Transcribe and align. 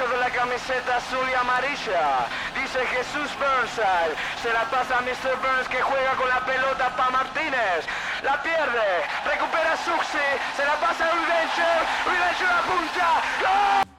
muchacho 0.00 0.12
de 0.12 0.20
la 0.20 0.30
camiseta 0.30 0.96
azul 0.96 1.26
y 1.30 1.34
amarilla. 1.34 2.26
Dice 2.54 2.78
Jesús 2.86 3.30
Burnside. 3.38 4.14
Se 4.42 4.52
la 4.52 4.68
pasa 4.70 4.98
a 4.98 5.02
Mr. 5.02 5.36
Burns 5.40 5.68
que 5.68 5.80
juega 5.82 6.16
con 6.16 6.28
la 6.28 6.44
pelota 6.44 6.94
para 6.96 7.10
Martínez. 7.10 7.84
La 8.22 8.42
pierde. 8.42 9.04
Recupera 9.24 9.76
Suxi. 9.76 10.28
Se 10.56 10.64
la 10.64 10.76
pasa 10.80 11.04
a 11.04 11.12
Reventure. 11.12 11.80
Reventure 12.06 12.52
apunta. 12.60 13.08
¡Gol! 13.40 13.90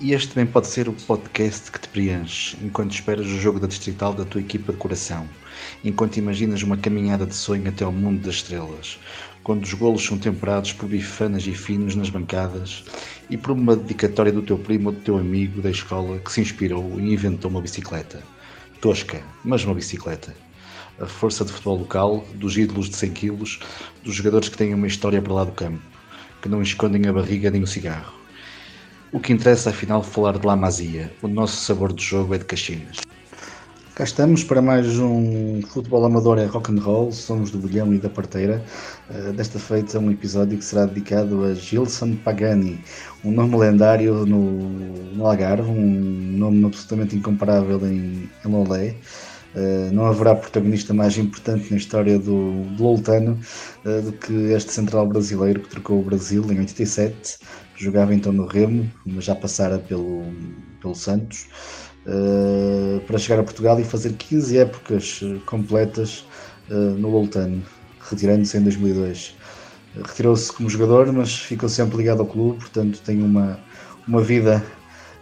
E 0.00 0.12
este 0.12 0.28
também 0.28 0.46
pode 0.46 0.68
ser 0.68 0.88
o 0.88 0.92
podcast 0.92 1.72
que 1.72 1.80
te 1.80 1.88
preenche 1.88 2.56
enquanto 2.62 2.92
esperas 2.92 3.26
o 3.26 3.40
jogo 3.40 3.58
da 3.58 3.66
Distrital 3.66 4.14
da 4.14 4.24
tua 4.24 4.40
equipa 4.40 4.72
de 4.72 4.78
coração, 4.78 5.28
enquanto 5.84 6.18
imaginas 6.18 6.62
uma 6.62 6.76
caminhada 6.76 7.26
de 7.26 7.34
sonho 7.34 7.68
até 7.68 7.82
ao 7.82 7.90
mundo 7.90 8.20
das 8.20 8.36
estrelas, 8.36 9.00
quando 9.48 9.64
os 9.64 9.72
golos 9.72 10.04
são 10.04 10.18
temperados 10.18 10.74
por 10.74 10.90
bifanas 10.90 11.46
e 11.46 11.54
finos 11.54 11.96
nas 11.96 12.10
bancadas 12.10 12.84
e 13.30 13.36
por 13.38 13.52
uma 13.52 13.74
dedicatória 13.74 14.30
do 14.30 14.42
teu 14.42 14.58
primo 14.58 14.90
ou 14.90 14.94
do 14.94 15.00
teu 15.00 15.16
amigo 15.16 15.62
da 15.62 15.70
escola 15.70 16.18
que 16.18 16.30
se 16.30 16.42
inspirou 16.42 17.00
e 17.00 17.14
inventou 17.14 17.50
uma 17.50 17.62
bicicleta. 17.62 18.22
Tosca, 18.78 19.22
mas 19.42 19.64
uma 19.64 19.74
bicicleta. 19.74 20.36
A 21.00 21.06
força 21.06 21.46
de 21.46 21.52
futebol 21.52 21.78
local, 21.78 22.26
dos 22.34 22.58
ídolos 22.58 22.90
de 22.90 22.96
100 22.96 23.10
quilos, 23.12 23.60
dos 24.04 24.14
jogadores 24.14 24.50
que 24.50 24.58
têm 24.58 24.74
uma 24.74 24.86
história 24.86 25.22
para 25.22 25.32
lá 25.32 25.44
do 25.44 25.52
campo, 25.52 25.80
que 26.42 26.48
não 26.50 26.60
escondem 26.60 27.08
a 27.08 27.12
barriga 27.14 27.50
nem 27.50 27.62
o 27.62 27.66
cigarro 27.66 28.18
o 29.10 29.18
que 29.18 29.32
interessa 29.32 29.70
afinal 29.70 30.02
falar 30.02 30.38
de 30.38 30.46
La 30.46 30.54
Masia. 30.54 31.10
O 31.22 31.28
nosso 31.28 31.64
sabor 31.64 31.94
de 31.94 32.04
jogo 32.04 32.34
é 32.34 32.38
de 32.38 32.44
Caxinas. 32.44 33.07
Cá 33.98 34.04
estamos 34.04 34.44
para 34.44 34.62
mais 34.62 34.96
um 35.00 35.60
Futebol 35.60 36.04
Amador 36.04 36.38
é 36.38 36.44
Rock 36.44 36.70
and 36.70 36.80
Roll, 36.80 37.10
somos 37.10 37.50
do 37.50 37.58
Bolhão 37.58 37.92
e 37.92 37.98
da 37.98 38.08
Parteira. 38.08 38.64
Uh, 39.10 39.32
desta 39.32 39.58
feita 39.58 39.98
um 39.98 40.08
episódio 40.08 40.56
que 40.56 40.64
será 40.64 40.86
dedicado 40.86 41.42
a 41.44 41.52
Gilson 41.52 42.14
Pagani, 42.14 42.80
um 43.24 43.32
nome 43.32 43.56
lendário 43.56 44.24
no, 44.24 44.68
no 45.16 45.26
Algarve, 45.26 45.68
um 45.68 46.36
nome 46.38 46.64
absolutamente 46.64 47.16
incomparável 47.16 47.84
em, 47.88 48.30
em 48.46 48.48
Lolé. 48.48 48.94
Uh, 49.52 49.92
não 49.92 50.06
haverá 50.06 50.36
protagonista 50.36 50.94
mais 50.94 51.18
importante 51.18 51.68
na 51.68 51.76
história 51.76 52.20
do, 52.20 52.62
do 52.76 52.80
Loltano 52.80 53.36
uh, 53.84 54.00
do 54.00 54.12
que 54.12 54.32
este 54.52 54.70
central 54.70 55.08
brasileiro 55.08 55.58
que 55.58 55.70
trocou 55.70 55.98
o 55.98 56.04
Brasil 56.04 56.44
em 56.52 56.60
87 56.60 57.38
jogava 57.78 58.14
então 58.14 58.32
no 58.32 58.46
Remo, 58.46 58.90
mas 59.06 59.24
já 59.24 59.34
passara 59.34 59.78
pelo, 59.78 60.24
pelo 60.80 60.94
Santos, 60.94 61.46
uh, 62.08 63.00
para 63.00 63.18
chegar 63.18 63.40
a 63.40 63.44
Portugal 63.44 63.78
e 63.78 63.84
fazer 63.84 64.14
15 64.14 64.58
épocas 64.58 65.20
eh, 65.22 65.38
completas 65.46 66.24
uh, 66.70 66.74
no 66.74 67.10
Loltano, 67.10 67.62
retirando-se 68.08 68.56
em 68.56 68.62
2002. 68.62 69.36
Retirou-se 70.04 70.52
como 70.52 70.68
jogador, 70.68 71.12
mas 71.12 71.34
ficou 71.34 71.68
sempre 71.68 71.98
ligado 71.98 72.20
ao 72.20 72.26
clube, 72.26 72.60
portanto 72.60 73.00
tem 73.04 73.22
uma, 73.22 73.58
uma 74.06 74.22
vida 74.22 74.64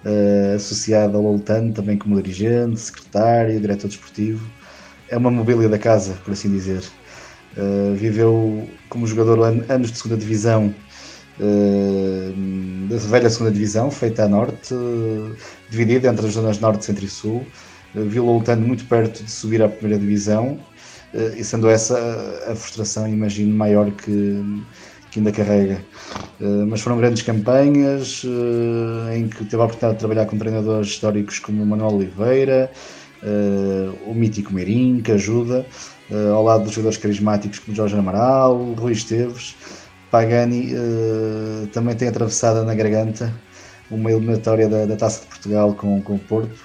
uh, 0.04 0.56
associada 0.56 1.16
ao 1.16 1.22
Loltano, 1.22 1.72
também 1.72 1.98
como 1.98 2.20
dirigente, 2.20 2.80
secretário, 2.80 3.60
diretor 3.60 3.88
desportivo. 3.88 4.46
É 5.08 5.16
uma 5.16 5.30
mobília 5.30 5.68
da 5.68 5.78
casa, 5.78 6.14
por 6.24 6.32
assim 6.32 6.50
dizer. 6.50 6.82
viveu 7.96 8.68
como 8.88 9.06
jogador 9.06 9.40
anos 9.68 9.92
de 9.92 9.98
segunda 9.98 10.16
divisão 10.16 10.74
eh, 11.38 12.32
da 12.88 12.96
velha 12.96 13.28
segunda 13.28 13.52
divisão, 13.52 13.90
feita 13.90 14.24
a 14.24 14.28
norte, 14.28 14.74
dividida 15.68 16.08
entre 16.08 16.26
as 16.26 16.32
zonas 16.32 16.58
norte, 16.60 16.84
centro 16.84 17.04
e 17.04 17.08
sul, 17.08 17.44
uh, 17.94 18.04
viu 18.04 18.24
lutando 18.24 18.66
muito 18.66 18.84
perto 18.86 19.22
de 19.22 19.30
subir 19.30 19.62
à 19.62 19.68
primeira 19.68 19.98
divisão, 19.98 20.58
e 21.36 21.42
sendo 21.42 21.68
essa 21.68 21.96
a, 22.46 22.54
frustração, 22.54 23.08
imagino, 23.08 23.54
maior 23.54 23.90
que, 23.90 24.44
que 25.10 25.18
ainda 25.18 25.32
carrega. 25.32 25.80
mas 26.68 26.82
foram 26.82 26.98
grandes 26.98 27.22
campanhas 27.22 28.22
em 29.14 29.26
que 29.28 29.44
teve 29.44 29.62
a 29.62 29.64
oportunidade 29.64 29.94
de 29.94 29.98
trabalhar 30.00 30.26
com 30.26 30.36
treinadores 30.36 30.88
históricos 30.88 31.38
como 31.38 31.64
Manuel 31.64 31.94
Oliveira, 31.94 32.70
o 34.06 34.12
mítico 34.12 34.52
Meirim, 34.52 35.00
que 35.00 35.12
ajuda, 35.12 35.64
ao 36.34 36.44
lado 36.44 36.64
dos 36.64 36.74
jogadores 36.74 36.98
carismáticos 36.98 37.60
como 37.60 37.74
Jorge 37.74 37.96
Amaral, 37.96 38.74
Rui 38.74 38.92
Esteves. 38.92 39.54
Pagani 40.10 40.74
uh, 40.74 41.66
também 41.68 41.94
tem 41.94 42.08
atravessada 42.08 42.62
na 42.64 42.74
garganta 42.74 43.32
uma 43.90 44.10
eliminatória 44.10 44.68
da, 44.68 44.86
da 44.86 44.96
Taça 44.96 45.20
de 45.20 45.26
Portugal 45.26 45.74
com, 45.74 46.02
com 46.02 46.16
o 46.16 46.18
Porto, 46.18 46.60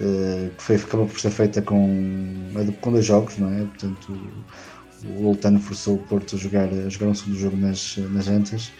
uh, 0.00 0.50
que 0.56 0.62
foi, 0.62 0.76
acabou 0.76 1.06
por 1.06 1.20
ser 1.20 1.30
feita 1.30 1.60
com, 1.62 2.50
com 2.80 2.92
dois 2.92 3.04
jogos, 3.04 3.38
não 3.38 3.52
é? 3.52 3.64
Portanto, 3.64 4.18
o 5.18 5.26
Oltano 5.26 5.60
forçou 5.60 5.96
o 5.96 5.98
Porto 5.98 6.36
a 6.36 6.38
jogar, 6.38 6.68
a 6.68 6.88
jogar 6.88 7.08
um 7.08 7.14
segundo 7.14 7.38
jogo 7.38 7.56
nas, 7.56 7.96
nas 8.10 8.28
Antas. 8.28 8.72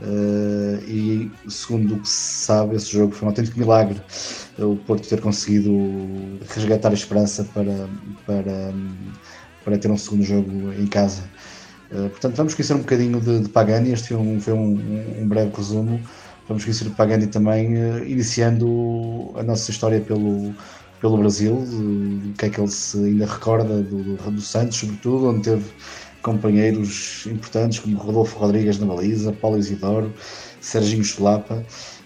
Uh, 0.00 0.78
e 0.86 1.30
segundo 1.48 1.94
o 1.94 2.00
que 2.00 2.08
se 2.08 2.44
sabe, 2.44 2.76
esse 2.76 2.92
jogo 2.92 3.14
foi 3.14 3.26
um 3.26 3.30
autêntico 3.30 3.58
milagre 3.58 3.98
o 4.64 4.76
Porto 4.76 5.08
ter 5.08 5.20
conseguido 5.20 5.70
resgatar 6.48 6.90
a 6.90 6.94
esperança 6.94 7.44
para, 7.44 7.88
para, 8.24 8.72
para 9.64 9.78
ter 9.78 9.90
um 9.90 9.98
segundo 9.98 10.22
jogo 10.22 10.72
em 10.72 10.86
casa. 10.86 11.22
Eh, 11.90 12.08
portanto, 12.08 12.36
vamos 12.36 12.54
conhecer 12.54 12.74
um 12.74 12.78
bocadinho 12.78 13.20
de, 13.20 13.40
de 13.40 13.48
Pagani. 13.48 13.92
Este 13.92 14.08
foi, 14.08 14.16
um, 14.16 14.40
um, 14.48 15.22
um, 15.22 15.28
breve 15.28 15.52
resumo. 15.56 16.00
Vamos 16.48 16.64
conhecer 16.64 16.88
Pagani 16.90 17.26
também, 17.26 17.76
uh, 17.76 18.04
iniciando 18.04 19.32
a 19.36 19.42
nossa 19.42 19.70
história 19.70 20.00
pelo, 20.00 20.54
pelo 21.00 21.18
Brasil, 21.18 21.54
o 21.54 22.32
que 22.38 22.46
é 22.46 22.50
que 22.50 22.60
ele 22.60 22.70
se 22.70 22.98
ainda 22.98 23.26
recorda 23.26 23.82
do, 23.82 24.16
do, 24.16 24.30
do, 24.30 24.40
Santos, 24.40 24.78
sobretudo, 24.78 25.28
onde 25.28 25.42
teve 25.42 25.64
companheiros 26.22 27.26
importantes 27.26 27.80
como 27.80 27.96
Rodolfo 27.98 28.38
Rodrigues 28.38 28.78
na 28.78 28.86
baliza, 28.86 29.32
Paulo 29.32 29.58
Isidoro, 29.58 30.12
Serginho 30.60 31.04
Chulapa. 31.04 31.64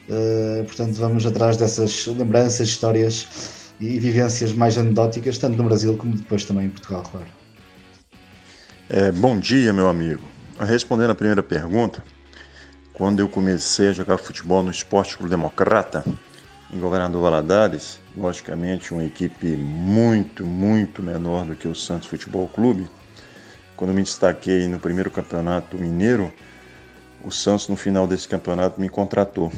Uh, 0.09 0.65
portanto, 0.65 0.95
vamos 0.95 1.27
atrás 1.27 1.57
dessas 1.59 2.07
lembranças, 2.07 2.69
histórias 2.69 3.29
e 3.79 3.99
vivências 3.99 4.53
mais 4.55 4.77
anedóticas, 4.79 5.39
tanto 5.39 5.57
no 5.59 5.65
Brasil 5.65 5.97
como 5.97 6.17
depois 6.17 6.45
também 6.45 6.67
em 6.67 6.71
Portugal, 6.71 7.03
claro. 7.11 7.40
É, 8.93 9.13
bom 9.13 9.39
dia, 9.39 9.73
meu 9.73 9.89
amigo. 9.89 10.21
Respondendo 10.59 11.11
a 11.11 11.15
primeira 11.15 11.45
pergunta, 11.45 12.03
quando 12.93 13.21
eu 13.21 13.29
comecei 13.29 13.87
a 13.87 13.93
jogar 13.93 14.19
futebol 14.19 14.65
no 14.65 14.71
Esporte 14.73 15.17
Clube 15.17 15.31
Democrata, 15.31 16.05
em 16.73 16.81
Governador 16.81 17.23
Valadares, 17.23 18.01
logicamente 18.17 18.93
uma 18.93 19.05
equipe 19.05 19.47
muito, 19.47 20.45
muito 20.45 21.05
menor 21.05 21.45
do 21.45 21.55
que 21.55 21.69
o 21.69 21.75
Santos 21.75 22.09
Futebol 22.09 22.49
Clube, 22.49 22.91
quando 23.77 23.95
me 23.95 24.03
destaquei 24.03 24.67
no 24.67 24.81
primeiro 24.81 25.09
campeonato 25.09 25.79
mineiro, 25.79 26.33
o 27.23 27.31
Santos 27.31 27.69
no 27.69 27.77
final 27.77 28.09
desse 28.09 28.27
campeonato 28.27 28.81
me 28.81 28.89
contratou. 28.89 29.53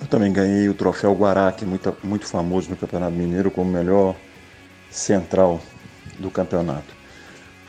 Eu 0.00 0.08
também 0.08 0.32
ganhei 0.32 0.68
o 0.68 0.74
troféu 0.74 1.14
Guará, 1.14 1.52
que 1.52 1.62
é 1.62 1.68
muito, 1.68 1.96
muito 2.02 2.26
famoso 2.26 2.68
no 2.68 2.76
Campeonato 2.76 3.12
Mineiro 3.12 3.48
como 3.48 3.70
melhor 3.70 4.16
central 4.90 5.60
do 6.18 6.32
campeonato. 6.32 7.03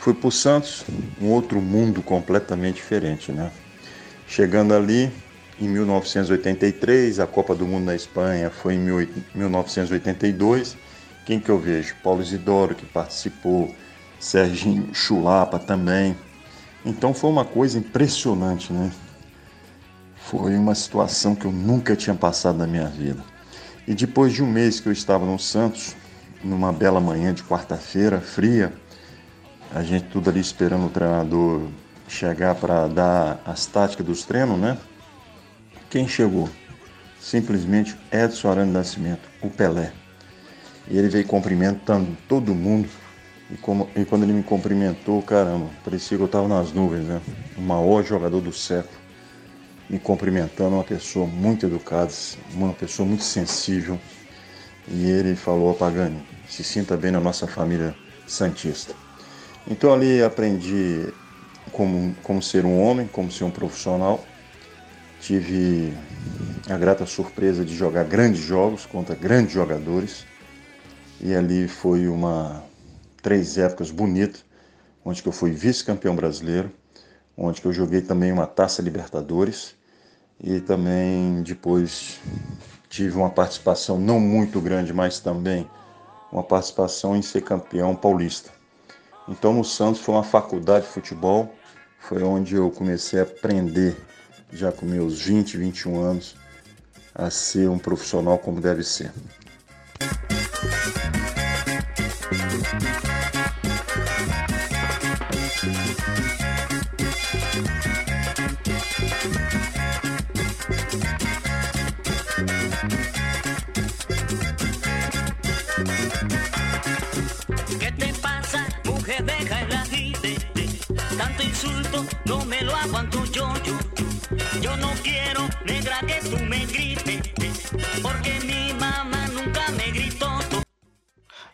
Fui 0.06 0.14
para 0.14 0.28
o 0.28 0.32
Santos, 0.32 0.86
um 1.20 1.32
outro 1.32 1.60
mundo 1.60 2.00
completamente 2.00 2.76
diferente, 2.76 3.32
né? 3.32 3.50
Chegando 4.28 4.76
ali 4.76 5.12
em 5.60 5.68
1983, 5.68 7.20
a 7.20 7.26
Copa 7.26 7.56
do 7.56 7.66
Mundo 7.66 7.86
na 7.86 7.96
Espanha 7.96 8.52
foi 8.52 8.76
em 8.76 9.10
1982. 9.34 10.78
Quem 11.26 11.40
que 11.40 11.50
eu 11.50 11.58
vejo? 11.58 11.96
Paulo 12.04 12.22
Isidoro, 12.22 12.76
que 12.76 12.86
participou, 12.86 13.74
Serginho 14.20 14.94
Chulapa 14.94 15.58
também. 15.58 16.16
Então 16.86 17.12
foi 17.12 17.32
uma 17.32 17.44
coisa 17.44 17.80
impressionante, 17.80 18.72
né? 18.72 18.92
Foi 20.18 20.56
uma 20.56 20.76
situação 20.76 21.34
que 21.34 21.46
eu 21.46 21.52
nunca 21.52 21.96
tinha 21.96 22.16
passado 22.16 22.60
na 22.60 22.68
minha 22.68 22.90
vida. 22.90 23.24
E 23.88 23.96
depois 23.96 24.34
de 24.34 24.44
um 24.44 24.52
mês 24.52 24.80
que 24.80 24.88
eu 24.88 24.94
estava 24.94 25.26
no 25.26 25.40
Santos, 25.40 25.96
numa 26.44 26.72
bela 26.72 27.02
manhã 27.02 27.34
de 27.34 27.42
quarta-feira, 27.44 28.22
fria, 28.22 28.72
a 29.76 29.84
gente 29.84 30.06
tudo 30.06 30.30
ali 30.30 30.40
esperando 30.40 30.86
o 30.86 30.90
treinador 30.90 31.68
chegar 32.08 32.56
para 32.56 32.88
dar 32.88 33.42
as 33.46 33.66
táticas 33.66 34.06
dos 34.06 34.24
treinos, 34.24 34.58
né? 34.58 34.78
Quem 35.90 36.08
chegou? 36.08 36.50
Simplesmente 37.20 37.98
Edson 38.10 38.50
Arana 38.50 38.72
Nascimento, 38.72 39.28
o 39.42 39.50
Pelé. 39.50 39.92
E 40.88 40.98
ele 40.98 41.10
veio 41.10 41.28
cumprimentando 41.28 42.16
todo 42.30 42.56
mundo. 42.56 42.88
E, 43.52 43.58
como, 43.58 43.90
e 43.98 44.06
quando 44.06 44.24
ele 44.24 44.32
me 44.32 44.44
cumprimentou, 44.44 45.22
caramba, 45.22 45.70
parecia 45.84 46.16
que 46.18 46.24
eu 46.24 46.28
estava 46.28 46.48
nas 46.48 46.72
nuvens, 46.72 47.04
né? 47.04 47.22
O 47.58 47.62
maior 47.62 48.02
jogador 48.02 48.40
do 48.40 48.54
século. 48.54 48.98
Me 49.90 50.00
cumprimentando, 50.00 50.76
uma 50.76 50.86
pessoa 50.86 51.28
muito 51.28 51.66
educada, 51.66 52.14
uma 52.54 52.72
pessoa 52.72 53.06
muito 53.06 53.26
sensível. 53.26 54.00
E 54.88 55.10
ele 55.10 55.36
falou, 55.36 55.74
Pagani, 55.74 56.26
se 56.48 56.64
sinta 56.64 56.96
bem 56.96 57.12
na 57.12 57.20
nossa 57.20 57.46
família 57.46 57.94
santista. 58.26 59.05
Então 59.68 59.92
ali 59.92 60.22
aprendi 60.22 61.14
como, 61.72 62.16
como 62.22 62.42
ser 62.42 62.66
um 62.66 62.82
homem, 62.82 63.08
como 63.08 63.32
ser 63.32 63.44
um 63.44 63.52
profissional. 63.52 64.24
Tive 65.20 65.98
a 66.70 66.78
grata 66.78 67.06
surpresa 67.06 67.66
de 67.66 67.76
jogar 67.76 68.04
grandes 68.04 68.42
jogos 68.42 68.86
contra 68.86 69.16
grandes 69.16 69.54
jogadores. 69.54 70.28
E 71.20 71.34
ali 71.34 71.68
foi 71.68 72.08
uma 72.08 72.64
três 73.22 73.58
épocas 73.58 73.90
bonitas, 73.90 74.46
onde 75.04 75.26
eu 75.26 75.32
fui 75.32 75.52
vice-campeão 75.52 76.16
brasileiro, 76.16 76.72
onde 77.36 77.64
eu 77.66 77.74
joguei 77.74 78.02
também 78.02 78.32
uma 78.32 78.46
Taça 78.46 78.82
Libertadores 78.82 79.74
e 80.40 80.60
também 80.60 81.42
depois 81.42 82.20
tive 82.88 83.18
uma 83.18 83.30
participação 83.30 83.98
não 83.98 84.20
muito 84.20 84.62
grande, 84.62 84.94
mas 84.94 85.20
também 85.20 85.68
uma 86.32 86.44
participação 86.44 87.16
em 87.16 87.22
ser 87.22 87.42
campeão 87.42 87.96
paulista. 87.96 88.55
Então 89.28 89.54
no 89.54 89.64
Santos 89.64 90.02
foi 90.02 90.16
uma 90.16 90.24
faculdade 90.24 90.86
de 90.86 90.92
futebol, 90.92 91.54
foi 92.00 92.22
onde 92.24 92.56
eu 92.56 92.70
comecei 92.70 93.20
a 93.20 93.24
aprender 93.24 93.98
já 94.52 94.72
com 94.72 94.86
meus 94.86 95.20
20, 95.22 95.58
21 95.58 96.00
anos 96.00 96.36
a 97.14 97.30
ser 97.30 97.70
um 97.70 97.80
profissional 97.80 98.38
como 98.38 98.62
deve 98.62 98.84
ser. 98.84 99.12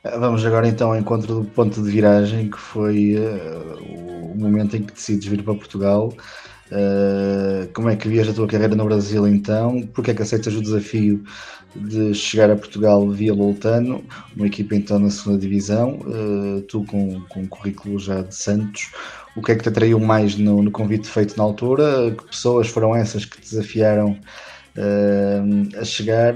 Vamos 0.03 0.43
agora 0.45 0.67
então 0.67 0.89
ao 0.91 0.97
encontro 0.97 1.41
do 1.41 1.43
ponto 1.43 1.81
de 1.81 1.89
viragem, 1.91 2.49
que 2.49 2.57
foi 2.57 3.15
uh, 3.17 4.31
o 4.33 4.35
momento 4.35 4.75
em 4.75 4.83
que 4.83 4.93
decides 4.93 5.27
vir 5.27 5.43
para 5.43 5.53
Portugal. 5.53 6.13
Uh, 6.71 7.71
como 7.73 7.89
é 7.89 7.95
que 7.95 8.07
vias 8.07 8.27
a 8.29 8.33
tua 8.33 8.47
carreira 8.47 8.75
no 8.75 8.85
Brasil 8.85 9.27
então? 9.27 9.81
Porque 9.93 10.11
é 10.11 10.13
que 10.13 10.21
aceitas 10.21 10.55
o 10.55 10.61
desafio 10.61 11.23
de 11.75 12.13
chegar 12.13 12.49
a 12.49 12.55
Portugal 12.55 13.09
via 13.09 13.33
Loltano, 13.33 14.03
uma 14.35 14.47
equipa 14.47 14.75
então 14.75 14.97
na 14.97 15.09
segunda 15.09 15.37
divisão, 15.37 15.99
uh, 15.99 16.61
tu 16.63 16.83
com, 16.85 17.21
com 17.29 17.41
um 17.41 17.47
currículo 17.47 17.99
já 17.99 18.21
de 18.21 18.33
Santos, 18.33 18.91
o 19.35 19.41
que 19.41 19.51
é 19.51 19.55
que 19.55 19.63
te 19.63 19.69
atraiu 19.69 19.99
mais 19.99 20.35
no, 20.35 20.63
no 20.63 20.71
convite 20.71 21.07
feito 21.07 21.37
na 21.37 21.43
altura? 21.43 22.15
Que 22.17 22.25
pessoas 22.25 22.67
foram 22.67 22.95
essas 22.95 23.23
que 23.23 23.39
te 23.39 23.49
desafiaram 23.51 24.17
uh, 24.77 25.79
a 25.79 25.83
chegar 25.83 26.35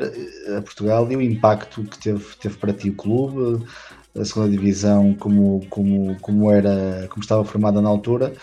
a 0.57 0.61
Portugal 0.61 1.11
e 1.11 1.15
o 1.15 1.21
impacto 1.21 1.83
que 1.83 1.97
teve, 1.99 2.23
teve 2.41 2.57
para 2.57 2.73
ti 2.73 2.89
o 2.89 2.95
clube, 2.95 3.65
a 4.19 4.23
segunda 4.23 4.49
divisão, 4.49 5.13
como, 5.13 5.65
como, 5.69 6.17
como, 6.21 6.51
era, 6.51 7.07
como 7.09 7.21
estava 7.21 7.43
formada 7.43 7.81
na 7.81 7.89
altura? 7.89 8.33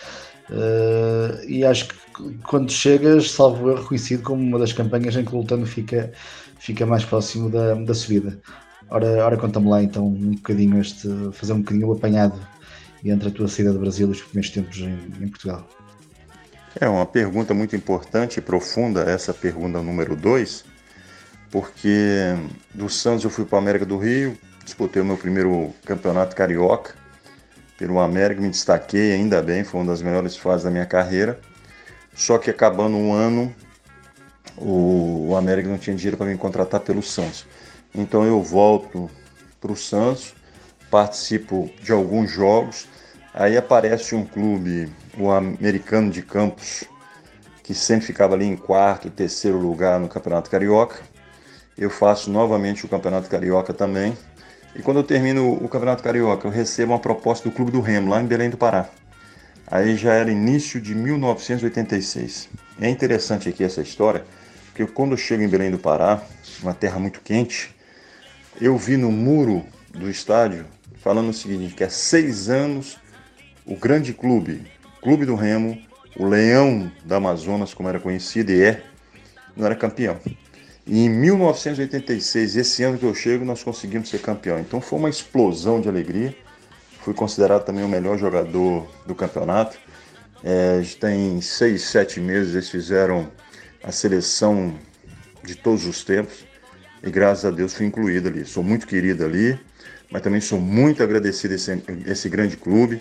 Uh, 0.50 1.44
e 1.48 1.64
acho 1.64 1.88
que 1.88 1.94
quando 2.44 2.70
chegas, 2.70 3.30
salvo 3.30 3.70
erro, 3.70 3.82
reconhecido 3.82 4.22
como 4.22 4.42
uma 4.42 4.58
das 4.58 4.72
campanhas 4.72 5.16
em 5.16 5.24
que 5.24 5.34
o 5.34 5.38
Lutano 5.38 5.66
fica, 5.66 6.12
fica 6.58 6.84
mais 6.84 7.04
próximo 7.04 7.48
da, 7.48 7.74
da 7.74 7.94
subida. 7.94 8.38
Ora, 8.90 9.24
ora 9.24 9.36
conta-me 9.38 9.68
lá 9.68 9.82
então 9.82 10.06
um 10.06 10.32
bocadinho 10.32 10.78
este, 10.78 11.08
fazer 11.32 11.54
um 11.54 11.60
bocadinho 11.60 11.88
o 11.88 11.92
apanhado 11.92 12.38
entre 13.02 13.28
a 13.28 13.32
tua 13.32 13.48
saída 13.48 13.72
do 13.72 13.78
Brasil 13.78 14.08
e 14.08 14.12
os 14.12 14.20
primeiros 14.20 14.50
tempos 14.50 14.78
em, 14.78 14.98
em 15.20 15.28
Portugal? 15.28 15.66
É 16.80 16.88
uma 16.88 17.04
pergunta 17.04 17.52
muito 17.52 17.76
importante 17.76 18.38
e 18.38 18.40
profunda, 18.40 19.02
essa 19.02 19.34
pergunta 19.34 19.82
número 19.82 20.16
2, 20.16 20.64
porque 21.50 22.34
do 22.72 22.88
Santos 22.88 23.24
eu 23.24 23.30
fui 23.30 23.44
para 23.44 23.56
o 23.56 23.58
América 23.58 23.84
do 23.84 23.98
Rio, 23.98 24.38
disputei 24.64 25.02
o 25.02 25.04
meu 25.04 25.18
primeiro 25.18 25.74
campeonato 25.84 26.34
carioca 26.34 26.94
pelo 27.76 28.00
América, 28.00 28.40
me 28.40 28.48
destaquei 28.48 29.12
ainda 29.12 29.42
bem, 29.42 29.64
foi 29.64 29.80
uma 29.80 29.92
das 29.92 30.00
melhores 30.00 30.36
fases 30.36 30.64
da 30.64 30.70
minha 30.70 30.86
carreira. 30.86 31.38
Só 32.14 32.38
que 32.38 32.48
acabando 32.48 32.96
um 32.96 33.12
ano, 33.12 33.54
o, 34.56 35.30
o 35.30 35.36
América 35.36 35.68
não 35.68 35.78
tinha 35.78 35.96
dinheiro 35.96 36.16
para 36.16 36.26
me 36.26 36.38
contratar 36.38 36.80
pelo 36.80 37.02
Santos. 37.02 37.46
Então 37.94 38.24
eu 38.24 38.42
volto 38.42 39.10
para 39.60 39.72
o 39.72 39.76
Santos, 39.76 40.34
participo 40.90 41.70
de 41.82 41.92
alguns 41.92 42.30
jogos, 42.30 42.86
Aí 43.34 43.56
aparece 43.56 44.14
um 44.14 44.26
clube, 44.26 44.92
o 45.18 45.30
americano 45.30 46.10
de 46.10 46.22
Campos, 46.22 46.84
que 47.62 47.74
sempre 47.74 48.06
ficava 48.06 48.34
ali 48.34 48.46
em 48.46 48.56
quarto, 48.56 49.10
terceiro 49.10 49.58
lugar 49.58 50.00
no 50.00 50.08
Campeonato 50.08 50.50
Carioca. 50.50 51.00
Eu 51.76 51.90
faço 51.90 52.30
novamente 52.30 52.84
o 52.84 52.88
Campeonato 52.88 53.28
Carioca 53.28 53.72
também. 53.72 54.16
E 54.74 54.82
quando 54.82 54.98
eu 54.98 55.04
termino 55.04 55.52
o 55.52 55.68
Campeonato 55.68 56.02
Carioca, 56.02 56.46
eu 56.46 56.50
recebo 56.50 56.92
uma 56.92 56.98
proposta 56.98 57.48
do 57.48 57.54
Clube 57.54 57.70
do 57.70 57.80
Remo, 57.80 58.10
lá 58.10 58.22
em 58.22 58.26
Belém 58.26 58.50
do 58.50 58.56
Pará. 58.56 58.88
Aí 59.66 59.96
já 59.96 60.12
era 60.14 60.30
início 60.30 60.80
de 60.80 60.94
1986. 60.94 62.48
É 62.80 62.88
interessante 62.88 63.48
aqui 63.48 63.62
essa 63.64 63.80
história, 63.80 64.24
porque 64.66 64.86
quando 64.86 65.12
eu 65.12 65.18
chego 65.18 65.42
em 65.42 65.48
Belém 65.48 65.70
do 65.70 65.78
Pará, 65.78 66.22
uma 66.62 66.74
terra 66.74 66.98
muito 66.98 67.20
quente, 67.20 67.74
eu 68.60 68.76
vi 68.76 68.96
no 68.96 69.10
muro 69.10 69.64
do 69.90 70.10
estádio 70.10 70.66
falando 71.02 71.30
o 71.30 71.34
seguinte, 71.34 71.74
que 71.74 71.84
há 71.84 71.90
seis 71.90 72.48
anos 72.48 72.98
o 73.66 73.76
grande 73.76 74.12
clube, 74.12 74.70
Clube 75.02 75.26
do 75.26 75.34
Remo, 75.34 75.76
o 76.16 76.26
Leão 76.26 76.90
da 77.04 77.16
Amazonas, 77.16 77.74
como 77.74 77.88
era 77.88 77.98
conhecido 77.98 78.52
e 78.52 78.62
é, 78.62 78.82
não 79.56 79.66
era 79.66 79.74
campeão. 79.74 80.18
E 80.86 81.04
em 81.04 81.08
1986, 81.08 82.56
esse 82.56 82.84
ano 82.84 82.96
que 82.96 83.04
eu 83.04 83.14
chego, 83.14 83.44
nós 83.44 83.64
conseguimos 83.64 84.08
ser 84.08 84.20
campeão. 84.20 84.60
Então 84.60 84.80
foi 84.80 84.98
uma 84.98 85.10
explosão 85.10 85.80
de 85.80 85.88
alegria. 85.88 86.34
Fui 87.00 87.12
considerado 87.12 87.64
também 87.64 87.84
o 87.84 87.88
melhor 87.88 88.16
jogador 88.16 88.88
do 89.04 89.14
campeonato. 89.14 89.76
É, 90.44 90.80
tem 91.00 91.40
seis, 91.40 91.82
sete 91.82 92.20
meses 92.20 92.54
eles 92.54 92.68
fizeram 92.68 93.30
a 93.82 93.90
seleção 93.90 94.74
de 95.42 95.56
todos 95.56 95.84
os 95.84 96.04
tempos 96.04 96.44
e 97.02 97.10
graças 97.10 97.44
a 97.44 97.50
Deus 97.50 97.74
fui 97.74 97.86
incluído 97.86 98.28
ali. 98.28 98.44
Sou 98.44 98.62
muito 98.62 98.86
querido 98.86 99.24
ali, 99.24 99.58
mas 100.10 100.22
também 100.22 100.40
sou 100.40 100.60
muito 100.60 101.02
agradecido 101.02 101.54
a 101.54 101.56
esse, 101.56 101.82
esse 102.06 102.28
grande 102.28 102.56
clube. 102.56 103.00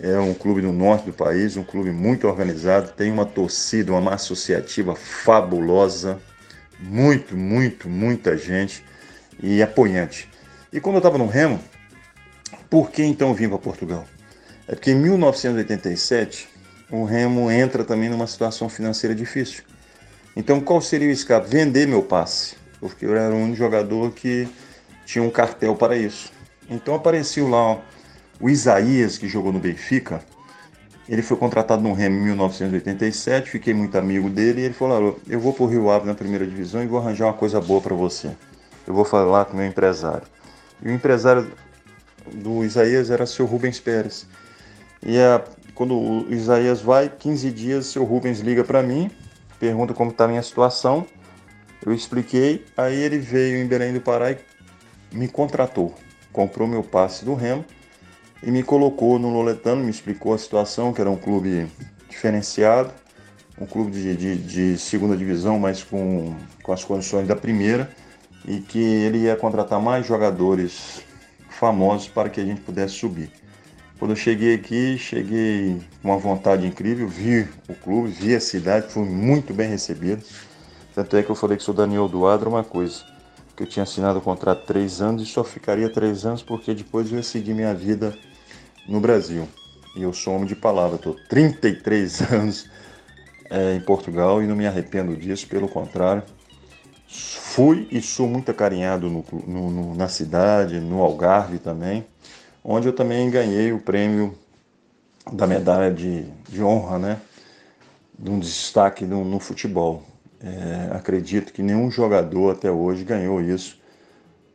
É 0.00 0.18
um 0.18 0.34
clube 0.34 0.62
no 0.62 0.72
norte 0.72 1.06
do 1.06 1.12
país, 1.12 1.56
um 1.56 1.62
clube 1.62 1.90
muito 1.90 2.26
organizado, 2.26 2.90
tem 2.92 3.10
uma 3.10 3.24
torcida, 3.24 3.92
uma 3.92 4.00
massa 4.00 4.24
associativa 4.24 4.96
fabulosa, 4.96 6.20
muito, 6.78 7.36
muito, 7.36 7.88
muita 7.88 8.36
gente 8.36 8.84
e 9.40 9.62
apoiante. 9.62 10.28
E 10.72 10.80
quando 10.80 10.96
eu 10.96 11.00
estava 11.00 11.18
no 11.18 11.26
Remo, 11.26 11.60
por 12.68 12.90
que 12.90 13.02
então 13.04 13.28
eu 13.28 13.34
vim 13.34 13.48
para 13.48 13.58
Portugal? 13.58 14.04
É 14.66 14.74
porque 14.74 14.90
em 14.90 14.94
1987 14.94 16.48
o 16.90 17.04
Remo 17.04 17.50
entra 17.50 17.84
também 17.84 18.08
numa 18.08 18.26
situação 18.26 18.68
financeira 18.68 19.14
difícil. 19.14 19.64
Então 20.34 20.60
qual 20.60 20.80
seria 20.80 21.08
o 21.08 21.12
escape? 21.12 21.48
Vender 21.48 21.86
meu 21.86 22.02
passe, 22.02 22.56
porque 22.80 23.04
eu 23.04 23.16
era 23.16 23.34
um 23.34 23.54
jogador 23.54 24.12
que 24.12 24.48
tinha 25.04 25.22
um 25.22 25.30
cartel 25.30 25.76
para 25.76 25.96
isso. 25.96 26.32
Então 26.68 26.94
apareceu 26.94 27.48
lá 27.48 27.78
o 28.42 28.50
Isaías, 28.50 29.16
que 29.16 29.28
jogou 29.28 29.52
no 29.52 29.60
Benfica, 29.60 30.20
ele 31.08 31.22
foi 31.22 31.36
contratado 31.36 31.80
no 31.80 31.92
Remo 31.92 32.16
em 32.16 32.24
1987, 32.24 33.48
fiquei 33.48 33.72
muito 33.72 33.96
amigo 33.96 34.28
dele 34.28 34.62
e 34.62 34.64
ele 34.64 34.74
falou: 34.74 35.20
Eu 35.28 35.38
vou 35.38 35.52
para 35.52 35.62
o 35.62 35.66
Rio 35.68 35.88
Ave 35.88 36.06
na 36.06 36.14
primeira 36.14 36.44
divisão 36.44 36.82
e 36.82 36.86
vou 36.88 36.98
arranjar 36.98 37.26
uma 37.26 37.34
coisa 37.34 37.60
boa 37.60 37.80
para 37.80 37.94
você. 37.94 38.32
Eu 38.84 38.94
vou 38.94 39.04
falar 39.04 39.44
com 39.44 39.56
meu 39.56 39.64
empresário. 39.64 40.26
E 40.82 40.88
o 40.88 40.92
empresário 40.92 41.52
do 42.34 42.64
Isaías 42.64 43.10
era 43.10 43.22
o 43.22 43.26
seu 43.28 43.46
Rubens 43.46 43.78
Pérez. 43.78 44.26
E 45.00 45.16
a, 45.20 45.40
quando 45.72 45.96
o 45.96 46.26
Isaías 46.32 46.82
vai, 46.82 47.08
15 47.08 47.48
dias, 47.52 47.86
seu 47.86 48.02
Rubens 48.02 48.40
liga 48.40 48.64
para 48.64 48.82
mim, 48.82 49.08
pergunta 49.60 49.94
como 49.94 50.10
está 50.10 50.24
a 50.24 50.28
minha 50.28 50.42
situação. 50.42 51.06
Eu 51.84 51.92
expliquei, 51.92 52.64
aí 52.76 52.96
ele 52.96 53.18
veio 53.18 53.62
em 53.62 53.66
Belém 53.68 53.92
do 53.92 54.00
Pará 54.00 54.32
e 54.32 54.36
me 55.12 55.28
contratou. 55.28 55.94
Comprou 56.32 56.66
meu 56.66 56.82
passe 56.82 57.24
do 57.24 57.34
Remo 57.34 57.64
e 58.42 58.50
me 58.50 58.62
colocou 58.62 59.18
no 59.18 59.30
Loletano, 59.30 59.84
me 59.84 59.90
explicou 59.90 60.34
a 60.34 60.38
situação, 60.38 60.92
que 60.92 61.00
era 61.00 61.10
um 61.10 61.16
clube 61.16 61.68
diferenciado, 62.08 62.92
um 63.60 63.66
clube 63.66 63.92
de, 63.92 64.16
de, 64.16 64.36
de, 64.36 64.78
segunda 64.78 65.16
divisão, 65.16 65.58
mas 65.58 65.84
com, 65.84 66.34
com 66.62 66.72
as 66.72 66.82
condições 66.82 67.28
da 67.28 67.36
primeira, 67.36 67.88
e 68.46 68.58
que 68.58 68.80
ele 68.80 69.18
ia 69.18 69.36
contratar 69.36 69.80
mais 69.80 70.04
jogadores 70.04 71.02
famosos 71.48 72.08
para 72.08 72.28
que 72.28 72.40
a 72.40 72.44
gente 72.44 72.60
pudesse 72.60 72.94
subir. 72.94 73.30
Quando 73.98 74.10
eu 74.10 74.16
cheguei 74.16 74.56
aqui, 74.56 74.98
cheguei 74.98 75.80
com 76.02 76.08
uma 76.08 76.18
vontade 76.18 76.66
incrível, 76.66 77.06
vi 77.06 77.48
o 77.68 77.74
clube, 77.74 78.10
vi 78.10 78.34
a 78.34 78.40
cidade, 78.40 78.88
fui 78.88 79.04
muito 79.04 79.54
bem 79.54 79.68
recebido. 79.68 80.24
Tanto 80.92 81.16
é 81.16 81.22
que 81.22 81.30
eu 81.30 81.36
falei 81.36 81.56
que 81.56 81.62
sou 81.62 81.72
Daniel 81.72 82.08
Duadro, 82.08 82.50
uma 82.50 82.64
coisa, 82.64 83.04
que 83.56 83.62
eu 83.62 83.66
tinha 83.66 83.84
assinado 83.84 84.18
o 84.18 84.22
contrato 84.22 84.66
três 84.66 85.00
anos 85.00 85.22
e 85.22 85.26
só 85.26 85.44
ficaria 85.44 85.88
três 85.88 86.26
anos 86.26 86.42
porque 86.42 86.74
depois 86.74 87.12
eu 87.12 87.18
ia 87.18 87.22
seguir 87.22 87.54
minha 87.54 87.72
vida 87.72 88.12
no 88.86 89.00
Brasil. 89.00 89.48
E 89.94 90.02
eu 90.02 90.12
sou 90.12 90.34
homem 90.34 90.46
de 90.46 90.56
palavra, 90.56 90.96
estou 90.96 91.14
33 91.28 92.32
anos 92.32 92.70
é, 93.50 93.74
em 93.74 93.80
Portugal 93.80 94.42
e 94.42 94.46
não 94.46 94.56
me 94.56 94.66
arrependo 94.66 95.16
disso, 95.16 95.46
pelo 95.46 95.68
contrário. 95.68 96.22
Fui 97.06 97.86
e 97.90 98.00
sou 98.00 98.26
muito 98.26 98.50
acarinhado 98.50 99.10
no, 99.10 99.24
no, 99.46 99.70
no, 99.70 99.94
na 99.94 100.08
cidade, 100.08 100.80
no 100.80 101.02
Algarve 101.02 101.58
também, 101.58 102.06
onde 102.64 102.88
eu 102.88 102.92
também 102.94 103.28
ganhei 103.30 103.72
o 103.72 103.78
prêmio 103.78 104.34
da 105.30 105.46
medalha 105.46 105.92
de, 105.92 106.24
de 106.48 106.62
honra, 106.62 106.98
né? 106.98 107.20
de 108.18 108.30
um 108.30 108.38
destaque 108.38 109.04
no, 109.04 109.24
no 109.24 109.40
futebol. 109.40 110.04
É, 110.40 110.96
acredito 110.96 111.52
que 111.52 111.62
nenhum 111.62 111.90
jogador 111.90 112.52
até 112.52 112.70
hoje 112.70 113.04
ganhou 113.04 113.40
isso 113.40 113.80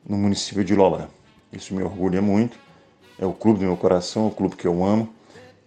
no 0.07 0.17
município 0.17 0.63
de 0.63 0.73
Lolã. 0.73 1.07
Isso 1.51 1.73
me 1.73 1.83
orgulha 1.83 2.21
muito. 2.21 2.57
É 3.19 3.25
o 3.25 3.33
clube 3.33 3.59
do 3.59 3.65
meu 3.65 3.77
coração, 3.77 4.25
é 4.25 4.27
o 4.27 4.31
clube 4.31 4.55
que 4.55 4.67
eu 4.67 4.83
amo. 4.83 5.09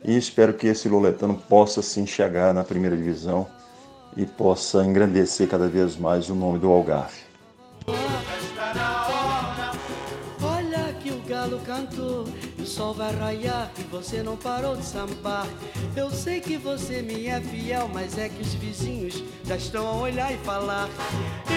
E 0.05 0.17
espero 0.17 0.55
que 0.55 0.67
esse 0.67 0.89
Loletano 0.89 1.35
possa 1.35 1.83
sim 1.83 2.07
chegar 2.07 2.55
na 2.55 2.65
primeira 2.65 2.97
divisão 2.97 3.47
e 4.17 4.25
possa 4.25 4.85
engrandecer 4.85 5.49
cada 5.49 5.69
vez 5.69 5.97
mais 5.97 6.31
o 6.31 6.35
nome 6.35 6.59
do 6.59 6.71
Algarve. 6.71 7.21
Olha 10.43 10.93
que 11.01 11.11
o 11.11 11.21
galo 11.29 11.61
cantou 11.67 12.27
sol 12.71 12.95
vai 12.95 13.13
raiar 13.13 13.71
e 13.79 13.83
você 13.83 14.23
não 14.23 14.37
parou 14.37 14.77
de 14.77 14.85
sambar. 14.85 15.47
Eu 15.97 16.09
sei 16.11 16.41
que 16.41 16.57
você 16.57 17.03
me 17.03 17.27
é 17.27 17.41
fiel, 17.41 17.91
mas 17.93 18.17
é 18.17 18.29
que 18.29 18.41
os 18.41 18.55
vizinhos 18.55 19.25
já 19.45 19.57
estão 19.57 19.89
a 19.89 19.97
olhar 19.97 20.33
e 20.33 20.37
falar. 20.39 20.89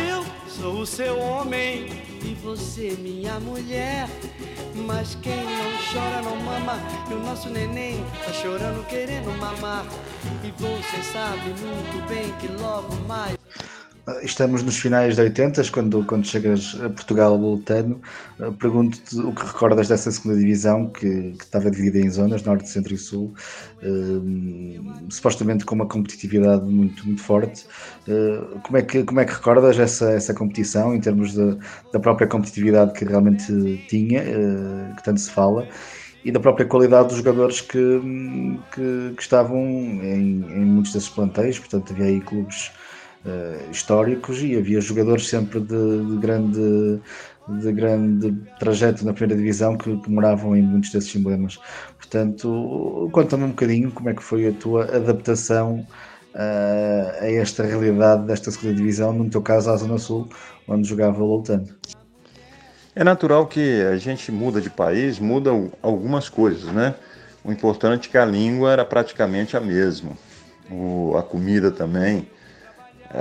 Eu 0.10 0.26
sou 0.50 0.82
o 0.82 0.86
seu 0.88 1.20
homem 1.20 1.86
e 2.26 2.34
você 2.44 2.98
minha 3.00 3.40
mulher. 3.40 4.10
Mas 4.76 5.16
quem 5.22 5.44
não 5.44 5.72
chora 5.92 6.22
não 6.22 6.36
mama 6.38 6.80
e 7.10 7.14
o 7.14 7.20
nosso 7.20 7.50
neném 7.50 8.04
tá 8.26 8.34
chorando 8.34 8.86
querendo 8.88 9.32
mamar. 9.38 9.86
E 10.44 10.52
você 10.52 11.04
sabe 11.12 11.50
muito 11.62 12.08
bem 12.08 12.32
que 12.40 12.48
logo 12.48 12.96
mais 13.08 13.43
Estamos 14.22 14.62
nos 14.64 14.78
finais 14.78 15.16
de 15.16 15.22
80, 15.22 15.64
quando, 15.72 16.04
quando 16.04 16.28
chegas 16.28 16.78
a 16.84 16.90
Portugal 16.90 17.38
lutano. 17.38 18.02
Eh, 18.38 18.52
pergunto-te 18.60 19.18
o 19.18 19.34
que 19.34 19.46
recordas 19.46 19.88
dessa 19.88 20.12
segunda 20.12 20.38
divisão, 20.38 20.90
que, 20.90 21.32
que 21.32 21.44
estava 21.44 21.72
dividida 21.72 22.00
em 22.00 22.10
zonas, 22.10 22.44
Norte, 22.44 22.68
Centro 22.68 22.94
e 22.94 22.98
Sul, 22.98 23.34
uh, 23.82 25.10
supostamente 25.10 25.64
com 25.64 25.76
uma 25.76 25.86
competitividade 25.88 26.66
muito, 26.66 27.06
muito 27.06 27.22
forte. 27.24 27.66
Uh, 28.06 28.60
como, 28.60 28.78
é 28.78 28.82
que, 28.82 29.06
como 29.06 29.22
é 29.22 29.26
que 29.26 29.32
recordas 29.32 29.80
essa, 29.80 30.12
essa 30.12 30.34
competição, 30.34 30.94
em 30.94 31.00
termos 31.00 31.32
de, 31.32 31.58
da 31.94 32.00
própria 32.00 32.28
competitividade 32.28 32.92
que 32.92 33.06
realmente 33.06 33.86
tinha, 33.88 34.22
que 34.98 35.04
tanto 35.04 35.22
se 35.22 35.32
fala? 35.32 35.66
e 36.26 36.32
da 36.32 36.40
própria 36.40 36.66
qualidade 36.66 37.10
dos 37.10 37.18
jogadores 37.18 37.60
que, 37.60 38.00
que, 38.74 39.14
que 39.14 39.22
estavam 39.22 39.60
em, 39.60 40.46
em, 40.54 40.66
muitos 40.66 40.94
desses 40.94 41.10
plantéis, 41.10 41.60
portanto 41.60 41.92
havia 41.92 42.06
aí 42.06 42.22
clubes 42.22 42.72
uh, 43.26 43.72
históricos 43.72 44.42
e 44.42 44.56
havia 44.56 44.80
jogadores 44.82 45.28
sempre 45.28 45.60
de, 45.60 46.06
de, 46.06 46.18
grande 46.18 47.00
de 47.48 47.72
grande 47.74 48.34
trajeto 48.58 49.06
na 49.06 49.14
primeira 49.14 49.36
divisão 49.42 49.78
que, 49.78 49.98
que 49.98 50.10
moravam 50.10 50.56
em 50.56 50.62
muitos 50.62 50.92
desses 50.92 51.14
emblemas. 51.16 51.60
Portanto, 51.98 53.10
conta-me 53.12 53.44
um 53.44 53.50
bocadinho 53.50 53.92
como 53.92 54.10
é 54.10 54.14
que 54.14 54.24
foi 54.24 54.48
a 54.48 54.54
tua 54.54 54.84
adaptação 54.86 55.86
uh, 56.34 57.22
a 57.22 57.32
esta 57.32 57.64
realidade 57.64 58.26
desta 58.26 58.52
segunda 58.52 58.76
divisão, 58.76 59.12
no 59.12 59.30
teu 59.30 59.42
caso 59.42 59.70
à 59.70 59.76
Zona 59.78 59.98
Sul, 59.98 60.30
onde 60.68 60.88
jogava 60.88 61.20
Loutano. 61.20 61.68
É 62.96 63.04
natural 63.04 63.48
que 63.48 63.82
a 63.82 63.98
gente 63.98 64.32
muda 64.32 64.62
de 64.62 64.70
país, 64.70 65.18
muda 65.20 65.50
algumas 65.82 66.30
coisas, 66.30 66.72
né? 66.72 66.94
O 67.44 67.52
importante 67.52 68.08
é 68.08 68.12
que 68.12 68.18
a 68.18 68.26
língua 68.26 68.72
era 68.72 68.86
praticamente 68.86 69.58
a 69.58 69.60
mesma. 69.60 70.12
O, 70.72 71.18
a 71.18 71.24
comida 71.24 71.72
também, 71.72 72.28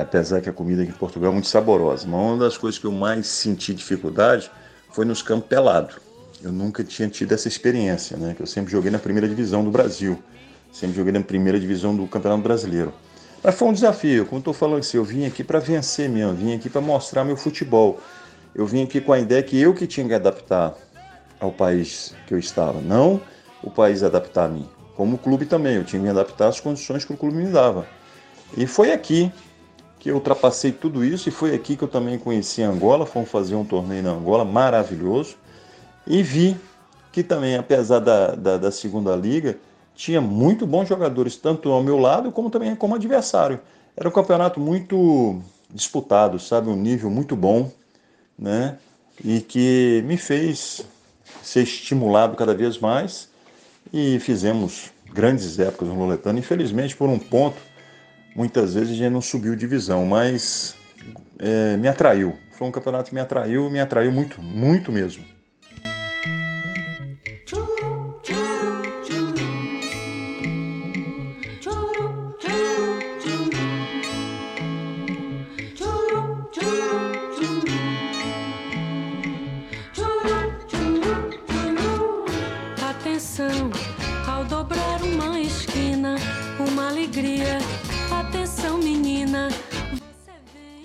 apesar 0.01 0.41
que 0.41 0.49
a 0.49 0.53
comida 0.53 0.83
aqui 0.83 0.91
em 0.91 0.95
Portugal 0.95 1.31
é 1.31 1.33
muito 1.35 1.49
saborosa. 1.49 2.07
Mas 2.07 2.21
uma 2.21 2.37
das 2.39 2.57
coisas 2.57 2.79
que 2.79 2.87
eu 2.87 2.93
mais 2.93 3.27
senti 3.27 3.75
dificuldade 3.75 4.51
foi 4.91 5.05
nos 5.05 5.23
campos. 5.23 5.49
Eu 6.43 6.51
nunca 6.51 6.83
tinha 6.83 7.09
tido 7.09 7.33
essa 7.33 7.49
experiência, 7.49 8.17
né? 8.17 8.35
Que 8.35 8.43
eu 8.43 8.47
sempre 8.47 8.73
joguei 8.73 8.91
na 8.91 8.99
primeira 8.99 9.29
divisão 9.29 9.63
do 9.63 9.71
Brasil, 9.71 10.19
sempre 10.73 10.97
joguei 10.97 11.13
na 11.13 11.21
primeira 11.21 11.59
divisão 11.61 11.95
do 11.95 12.07
Campeonato 12.07 12.43
Brasileiro. 12.43 12.93
Mas 13.43 13.55
foi 13.55 13.69
um 13.69 13.73
desafio, 13.73 14.27
como 14.27 14.39
estou 14.39 14.55
falando 14.55 14.81
assim, 14.81 14.97
eu 14.97 15.05
vim 15.05 15.27
aqui 15.27 15.43
para 15.43 15.59
vencer 15.59 16.09
mesmo, 16.09 16.35
vim 16.35 16.55
aqui 16.55 16.71
para 16.71 16.81
mostrar 16.81 17.25
meu 17.25 17.37
futebol. 17.37 18.01
Eu 18.55 18.67
vim 18.67 18.83
aqui 18.85 19.01
com 19.01 19.13
a 19.13 19.19
ideia 19.19 19.43
que 19.43 19.61
eu 19.61 19.75
que 19.75 19.87
tinha 19.87 20.07
que 20.07 20.15
adaptar 20.15 20.75
ao 21.41 21.51
país 21.51 22.15
que 22.27 22.35
eu 22.35 22.39
estava, 22.39 22.81
não 22.81 23.21
o 23.63 23.71
país 23.71 24.03
adaptar 24.03 24.45
a 24.45 24.49
mim. 24.49 24.69
Como 24.97 25.17
o 25.17 25.19
clube 25.19 25.47
também, 25.47 25.77
eu 25.77 25.85
tinha 25.85 25.99
que 25.99 26.05
me 26.05 26.11
adaptar 26.11 26.49
às 26.49 26.61
condições 26.61 27.05
que 27.05 27.13
o 27.13 27.17
clube 27.17 27.37
me 27.37 27.51
dava. 27.51 27.87
E 28.57 28.67
foi 28.67 28.93
aqui 28.93 29.33
que 30.03 30.11
eu 30.11 30.17
ultrapassei 30.17 30.73
tudo 30.73 31.05
isso 31.05 31.29
e 31.29 31.33
foi 31.33 31.55
aqui 31.55 31.77
que 31.77 31.85
eu 31.85 31.89
também 31.89 32.19
conheci 32.19 32.61
Angola, 32.61 33.07
fomos 33.07 33.31
fazer 33.31 33.55
um 33.55 33.65
torneio 33.65 34.03
na 34.03 34.11
Angola 34.11 34.45
maravilhoso 34.45 35.37
e 36.05 36.25
vi 36.25 36.57
que 37.13 37.23
também, 37.23 37.55
apesar 37.55 38.01
da, 38.01 38.35
da, 38.35 38.57
da, 38.57 38.73
segunda 38.73 39.15
liga, 39.15 39.59
tinha 39.95 40.21
muito 40.21 40.67
bons 40.67 40.89
jogadores, 40.89 41.37
tanto 41.37 41.71
ao 41.71 41.85
meu 41.85 42.01
lado 42.01 42.33
como 42.33 42.51
também 42.51 42.75
como 42.75 42.97
adversário. 42.97 43.61
Era 43.97 44.09
um 44.09 44.11
campeonato 44.11 44.59
muito 44.59 45.41
disputado, 45.73 46.37
sabe, 46.41 46.69
um 46.69 46.75
nível 46.75 47.09
muito 47.09 47.37
bom, 47.37 47.71
né? 48.37 48.79
E 49.25 49.41
que 49.41 50.03
me 50.05 50.17
fez 50.17 50.85
ser 51.45 51.63
estimulado 51.63 52.35
cada 52.35 52.55
vez 52.55 52.77
mais 52.77 53.29
e 53.93 54.19
fizemos 54.19 54.91
grandes 55.13 55.61
épocas 55.61 55.87
no 55.87 55.97
Loletano. 55.97 56.41
Infelizmente, 56.41 56.97
por 56.97 57.09
um 57.09 57.21
ponto, 57.21 57.57
muitas 58.35 58.75
vezes 58.75 58.91
a 58.91 58.95
gente 58.95 59.13
não 59.13 59.21
subiu 59.21 59.55
divisão, 59.55 60.07
mas 60.07 60.77
é, 61.39 61.77
me 61.77 61.89
atraiu. 61.89 62.39
Foi 62.53 62.67
um 62.67 62.71
campeonato 62.71 63.09
que 63.09 63.15
me 63.15 63.21
atraiu, 63.21 63.71
me 63.71 63.81
atraiu 63.81 64.13
muito, 64.13 64.41
muito 64.41 64.93
mesmo. 64.93 65.25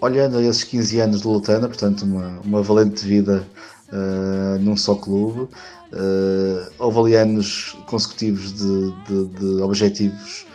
Olhando 0.07 0.37
a 0.37 0.43
esses 0.43 0.63
15 0.63 0.99
anos 0.99 1.21
de 1.21 1.27
Lutana, 1.27 1.67
portanto, 1.67 2.03
uma, 2.03 2.39
uma 2.43 2.61
valente 2.61 3.05
vida 3.05 3.47
uh, 3.89 4.59
num 4.59 4.75
só 4.75 4.95
clube, 4.95 5.41
uh, 5.41 6.71
houve 6.79 6.99
ali 6.99 7.15
anos 7.15 7.77
consecutivos 7.87 8.53
de, 8.53 8.91
de, 9.05 9.25
de 9.39 9.61
objetivos 9.61 10.45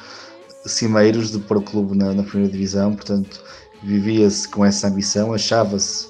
cimeiros 0.67 1.31
de 1.31 1.39
pôr 1.39 1.59
o 1.59 1.63
clube 1.63 1.97
na, 1.97 2.13
na 2.13 2.23
primeira 2.23 2.53
divisão, 2.53 2.95
portanto, 2.95 3.43
vivia-se 3.83 4.49
com 4.49 4.65
essa 4.65 4.89
ambição, 4.89 5.33
achava-se 5.33 6.09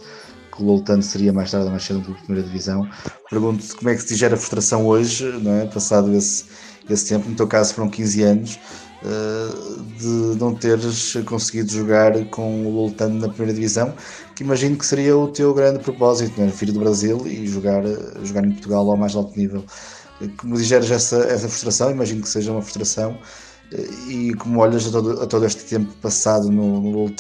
que 0.55 0.63
o 0.63 0.67
Lutano 0.67 1.03
seria 1.03 1.33
mais 1.33 1.51
tarde 1.51 1.67
ou 1.67 1.71
mais 1.71 1.83
cedo 1.83 2.01
um 2.01 2.03
clube 2.03 2.21
de 2.21 2.27
primeira 2.27 2.47
divisão. 2.47 2.89
Pergunto-te 3.31 3.75
como 3.75 3.89
é 3.89 3.95
que 3.95 4.03
se 4.03 4.09
digera 4.09 4.35
a 4.35 4.37
frustração 4.37 4.87
hoje, 4.87 5.25
não 5.43 5.53
é? 5.53 5.67
passado 5.67 6.15
esse, 6.15 6.45
esse 6.95 7.09
tempo, 7.09 7.29
no 7.29 7.35
teu 7.35 7.47
caso 7.47 7.75
foram 7.75 7.89
15 7.89 8.23
anos, 8.23 8.59
eh, 9.05 9.49
de 9.99 10.39
não 10.39 10.55
teres 10.55 11.15
conseguido 11.27 11.73
jogar 11.73 12.25
com 12.27 12.65
o 12.67 12.71
Loltano 12.71 13.19
na 13.19 13.29
primeira 13.29 13.53
divisão, 13.53 13.95
que 14.37 14.45
imagino 14.45 14.77
que 14.77 14.87
seria 14.87 15.17
o 15.17 15.29
teu 15.29 15.53
grande 15.53 15.81
propósito, 15.81 16.41
né? 16.41 16.49
filho 16.51 16.73
do 16.73 16.81
Brasil 16.81 17.27
e 17.27 17.47
jogar, 17.49 17.83
jogar 18.23 18.45
em 18.45 18.53
Portugal 18.53 18.89
ao 18.89 18.97
mais 18.97 19.17
alto 19.17 19.37
nível. 19.37 19.65
Como 20.37 20.57
digeres 20.57 20.91
essa, 20.91 21.17
essa 21.25 21.49
frustração, 21.49 21.91
imagino 21.91 22.23
que 22.23 22.29
seja 22.29 22.53
uma 22.53 22.63
frustração, 22.63 23.19
eh, 23.73 23.89
e 24.09 24.35
como 24.35 24.61
olhas 24.61 24.87
a 24.87 24.91
todo, 24.93 25.23
a 25.23 25.27
todo 25.27 25.45
este 25.47 25.65
tempo 25.65 25.93
passado 26.01 26.51
no, 26.51 26.81
no 26.81 27.11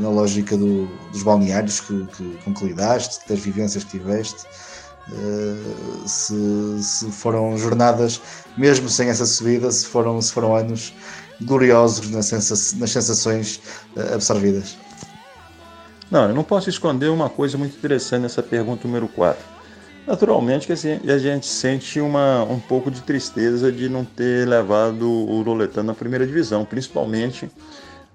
na 0.00 0.10
lógica 0.10 0.56
do, 0.56 0.86
dos 1.10 1.22
balneários 1.22 1.80
que, 1.80 2.06
que, 2.16 2.38
com 2.44 2.54
que 2.54 2.66
lidaste, 2.66 3.26
das 3.28 3.40
vivências 3.40 3.82
que 3.84 3.98
tiveste, 3.98 4.44
uh, 5.10 6.08
se, 6.08 6.82
se 6.82 7.10
foram 7.10 7.56
jornadas 7.56 8.20
mesmo 8.56 8.88
sem 8.88 9.08
essa 9.08 9.26
subida, 9.26 9.70
se 9.70 9.86
foram, 9.86 10.20
se 10.20 10.32
foram 10.32 10.54
anos 10.54 10.94
gloriosos 11.40 12.10
nas, 12.10 12.26
sensa 12.26 12.54
nas 12.76 12.90
sensações 12.90 13.60
uh, 13.96 14.14
absorvidas. 14.14 14.76
Não, 16.10 16.28
eu 16.28 16.34
não 16.34 16.44
posso 16.44 16.68
esconder 16.68 17.08
uma 17.08 17.28
coisa 17.28 17.58
muito 17.58 17.76
interessante 17.76 18.22
nessa 18.22 18.42
pergunta 18.42 18.86
número 18.86 19.08
4. 19.08 19.54
Naturalmente 20.06 20.66
que 20.66 20.72
a 21.10 21.18
gente 21.18 21.46
sente 21.46 21.98
uma, 21.98 22.44
um 22.44 22.60
pouco 22.60 22.90
de 22.90 23.00
tristeza 23.00 23.72
de 23.72 23.88
não 23.88 24.04
ter 24.04 24.46
levado 24.46 25.10
o 25.10 25.42
Roletano 25.42 25.86
na 25.86 25.94
primeira 25.94 26.26
divisão, 26.26 26.64
principalmente 26.64 27.50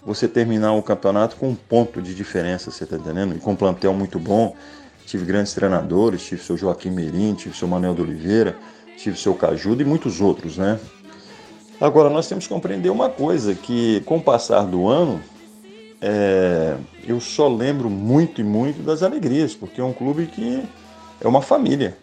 você 0.05 0.27
terminar 0.27 0.73
o 0.73 0.83
campeonato 0.83 1.35
com 1.35 1.49
um 1.49 1.55
ponto 1.55 2.01
de 2.01 2.13
diferença, 2.13 2.69
você 2.71 2.83
está 2.83 2.95
entendendo? 2.95 3.35
E 3.35 3.39
com 3.39 3.51
um 3.51 3.55
plantel 3.55 3.93
muito 3.93 4.19
bom, 4.19 4.55
tive 5.09 5.25
grandes 5.25 5.53
treinadores, 5.53 6.23
tive 6.23 6.39
o 6.39 6.43
seu 6.43 6.55
Joaquim 6.55 6.91
Merim, 6.91 7.33
tive 7.33 7.49
o 7.49 7.57
seu 7.57 7.67
Manuel 7.67 7.95
de 7.95 8.01
Oliveira, 8.01 8.55
tive 8.95 9.17
seu 9.17 9.33
Cajudo 9.33 9.81
e 9.81 9.85
muitos 9.85 10.21
outros, 10.21 10.55
né? 10.55 10.79
Agora, 11.81 12.11
nós 12.11 12.27
temos 12.27 12.45
que 12.45 12.53
compreender 12.53 12.91
uma 12.91 13.09
coisa, 13.09 13.55
que 13.55 14.01
com 14.01 14.17
o 14.17 14.21
passar 14.21 14.67
do 14.67 14.87
ano, 14.87 15.19
é, 15.99 16.75
eu 17.07 17.19
só 17.19 17.47
lembro 17.47 17.89
muito 17.89 18.39
e 18.39 18.43
muito 18.43 18.83
das 18.83 19.01
alegrias, 19.01 19.55
porque 19.55 19.81
é 19.81 19.83
um 19.83 19.93
clube 19.93 20.27
que 20.27 20.63
é 21.19 21.27
uma 21.27 21.41
família. 21.41 21.97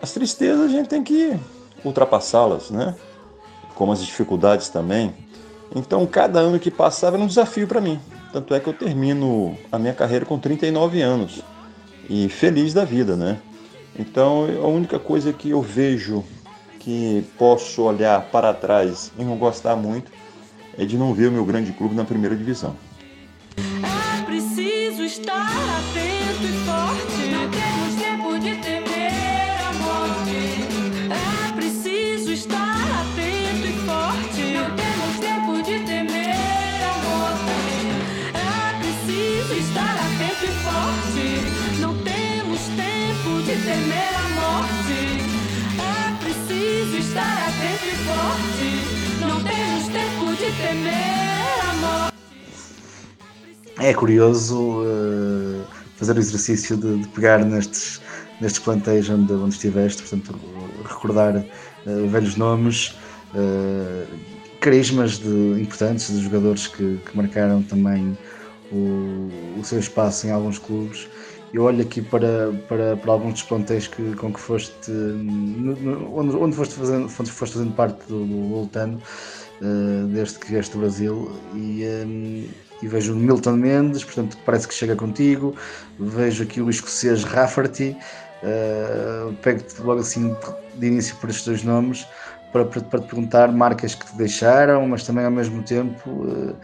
As 0.00 0.12
tristezas 0.12 0.66
a 0.66 0.68
gente 0.68 0.88
tem 0.88 1.02
que 1.02 1.36
ultrapassá-las, 1.84 2.70
né? 2.70 2.94
como 3.74 3.90
as 3.90 4.04
dificuldades 4.04 4.68
também. 4.68 5.12
Então, 5.74 6.06
cada 6.06 6.38
ano 6.38 6.60
que 6.60 6.70
passava 6.70 7.16
era 7.16 7.24
um 7.24 7.26
desafio 7.26 7.66
para 7.66 7.80
mim. 7.80 7.98
Tanto 8.32 8.54
é 8.54 8.60
que 8.60 8.68
eu 8.68 8.74
termino 8.74 9.56
a 9.72 9.78
minha 9.78 9.94
carreira 9.94 10.24
com 10.24 10.38
39 10.38 11.02
anos 11.02 11.42
e 12.08 12.28
feliz 12.28 12.74
da 12.74 12.84
vida, 12.84 13.16
né? 13.16 13.38
Então, 13.98 14.46
a 14.62 14.66
única 14.66 14.98
coisa 14.98 15.32
que 15.32 15.50
eu 15.50 15.62
vejo 15.62 16.24
que 16.80 17.24
posso 17.38 17.82
olhar 17.82 18.20
para 18.30 18.52
trás 18.52 19.10
e 19.18 19.24
não 19.24 19.36
gostar 19.36 19.76
muito 19.76 20.10
é 20.76 20.84
de 20.84 20.98
não 20.98 21.14
ver 21.14 21.28
o 21.28 21.32
meu 21.32 21.44
grande 21.44 21.72
clube 21.72 21.94
na 21.94 22.04
primeira 22.04 22.36
divisão. 22.36 22.76
É 23.56 24.22
preciso 24.24 25.02
estar 25.02 25.73
É 53.84 53.92
curioso 53.92 54.80
uh, 54.80 55.62
fazer 55.96 56.16
o 56.16 56.18
exercício 56.18 56.74
de, 56.74 57.02
de, 57.02 57.08
pegar 57.08 57.44
nestes, 57.44 58.00
nestes 58.40 58.58
plantéis 58.58 59.10
onde, 59.10 59.30
onde 59.34 59.56
estiveste, 59.56 60.00
portanto, 60.00 60.40
recordar 60.88 61.36
uh, 61.36 62.08
velhos 62.08 62.34
nomes, 62.36 62.96
uh, 63.34 64.06
carismas 64.58 65.18
de, 65.18 65.60
importantes 65.60 66.10
de 66.10 66.22
jogadores 66.22 66.66
que, 66.66 66.96
que 66.96 67.14
marcaram 67.14 67.62
também 67.62 68.16
o, 68.72 69.28
o, 69.60 69.60
seu 69.62 69.80
espaço 69.80 70.26
em 70.28 70.30
alguns 70.30 70.58
clubes. 70.58 71.06
Eu 71.52 71.64
olho 71.64 71.82
aqui 71.82 72.00
para, 72.00 72.54
para, 72.66 72.96
para 72.96 73.12
alguns 73.12 73.34
dos 73.34 73.42
plantéis 73.42 73.86
que, 73.86 74.16
com 74.16 74.32
que 74.32 74.40
foste, 74.40 74.90
no, 74.90 75.76
no, 75.76 76.16
onde, 76.16 76.34
onde 76.34 76.56
foste, 76.56 76.74
fazendo, 76.74 77.06
foste 77.10 77.34
fazendo 77.34 77.72
parte 77.74 77.98
do, 78.08 78.24
do 78.24 78.48
Voltano, 78.48 78.98
desde 80.10 80.38
que 80.38 80.50
vieste 80.50 80.72
do 80.72 80.80
Brasil, 80.80 81.30
e, 81.54 81.84
um, 82.04 82.48
e 82.82 82.88
vejo 82.88 83.12
o 83.12 83.16
Milton 83.16 83.52
Mendes, 83.52 84.04
portanto 84.04 84.36
parece 84.44 84.68
que 84.68 84.74
chega 84.74 84.96
contigo, 84.96 85.54
vejo 85.98 86.42
aqui 86.42 86.60
o 86.60 86.68
escocês 86.68 87.24
Rafferty, 87.24 87.96
uh, 88.42 89.32
pego-te 89.42 89.80
logo 89.82 90.00
assim 90.00 90.34
de 90.74 90.86
início 90.86 91.16
por 91.16 91.30
estes 91.30 91.44
dois 91.44 91.62
nomes 91.62 92.06
para, 92.54 92.64
para, 92.64 92.80
para, 92.82 93.00
te 93.00 93.08
perguntar 93.08 93.50
marcas 93.50 93.96
que 93.96 94.06
te 94.06 94.16
deixaram, 94.16 94.86
mas 94.86 95.02
também 95.02 95.24
ao 95.24 95.30
mesmo 95.30 95.60
tempo, 95.64 96.08
uh, 96.08 96.56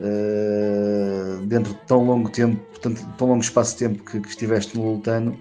uh, 0.00 1.46
dentro 1.46 1.72
de 1.72 1.80
tão 1.86 2.04
longo 2.04 2.28
tempo, 2.28 2.62
portanto, 2.66 3.06
tão 3.16 3.28
longo 3.28 3.40
espaço 3.40 3.72
de 3.72 3.88
tempo 3.88 4.04
que, 4.04 4.20
que 4.20 4.28
estiveste 4.28 4.76
no 4.76 4.92
Lutano, 4.92 5.38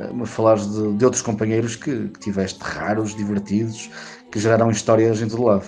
uh, 0.00 0.24
falares 0.24 0.66
de, 0.66 0.94
de, 0.94 1.04
outros 1.04 1.20
companheiros 1.20 1.76
que, 1.76 2.08
que 2.08 2.18
tiveste 2.18 2.58
raros, 2.62 3.14
divertidos, 3.14 3.90
que 4.32 4.40
geraram 4.40 4.70
histórias 4.70 5.20
em 5.20 5.28
todo 5.28 5.44
lado. 5.44 5.66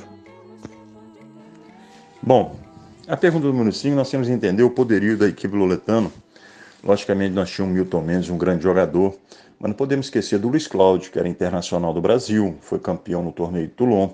Bom, 2.23 2.62
a 3.07 3.17
pergunta 3.17 3.47
do 3.47 3.53
número 3.53 3.73
5, 3.73 3.97
nós 3.97 4.11
temos 4.11 4.29
que 4.29 4.33
entender 4.33 4.63
o 4.63 4.71
poderio 4.71 5.17
da 5.17 5.27
equipe 5.27 5.57
loletano. 5.57 6.13
Logicamente, 6.85 7.35
nós 7.35 7.51
tínhamos 7.51 7.75
Milton 7.75 8.01
Mendes, 8.01 8.31
um 8.31 8.39
grande 8.39 8.63
jogador, 8.63 9.17
mas 9.59 9.71
não 9.71 9.77
podemos 9.77 10.07
esquecer 10.07 10.39
do 10.39 10.49
Luiz 10.49 10.67
Cláudio, 10.67 11.11
que 11.11 11.19
era 11.19 11.29
internacional 11.29 11.93
do 11.93 12.01
Brasil, 12.01 12.57
foi 12.61 12.79
campeão 12.79 13.23
no 13.23 13.33
torneio 13.33 13.67
de 13.67 13.73
Toulon. 13.73 14.11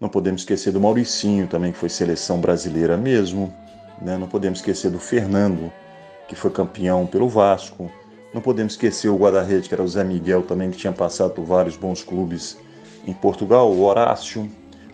Não 0.00 0.08
podemos 0.08 0.42
esquecer 0.42 0.72
do 0.72 0.80
Mauricinho, 0.80 1.46
também 1.46 1.72
que 1.72 1.78
foi 1.78 1.88
seleção 1.88 2.40
brasileira 2.40 2.96
mesmo. 2.96 3.52
Né? 4.00 4.16
Não 4.16 4.28
podemos 4.28 4.60
esquecer 4.60 4.90
do 4.90 4.98
Fernando, 4.98 5.72
que 6.28 6.34
foi 6.34 6.50
campeão 6.50 7.06
pelo 7.06 7.28
Vasco. 7.28 7.90
Não 8.32 8.40
podemos 8.40 8.74
esquecer 8.74 9.08
o 9.08 9.16
guarda-rede, 9.16 9.68
que 9.68 9.74
era 9.74 9.82
o 9.82 9.88
Zé 9.88 10.04
Miguel, 10.04 10.42
também, 10.42 10.70
que 10.70 10.76
tinha 10.76 10.92
passado 10.92 11.32
por 11.32 11.44
vários 11.44 11.76
bons 11.76 12.02
clubes 12.02 12.58
em 13.06 13.12
Portugal, 13.12 13.72
o 13.72 13.82
Horácio 13.84 14.48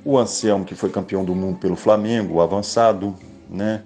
o 0.05 0.19
Anselmo, 0.19 0.65
que 0.65 0.75
foi 0.75 0.91
campeão 0.91 1.25
do 1.25 1.35
mundo 1.35 1.59
pelo 1.59 1.77
Flamengo, 1.77 2.35
o 2.35 2.41
avançado, 2.43 3.15
né? 3.49 3.83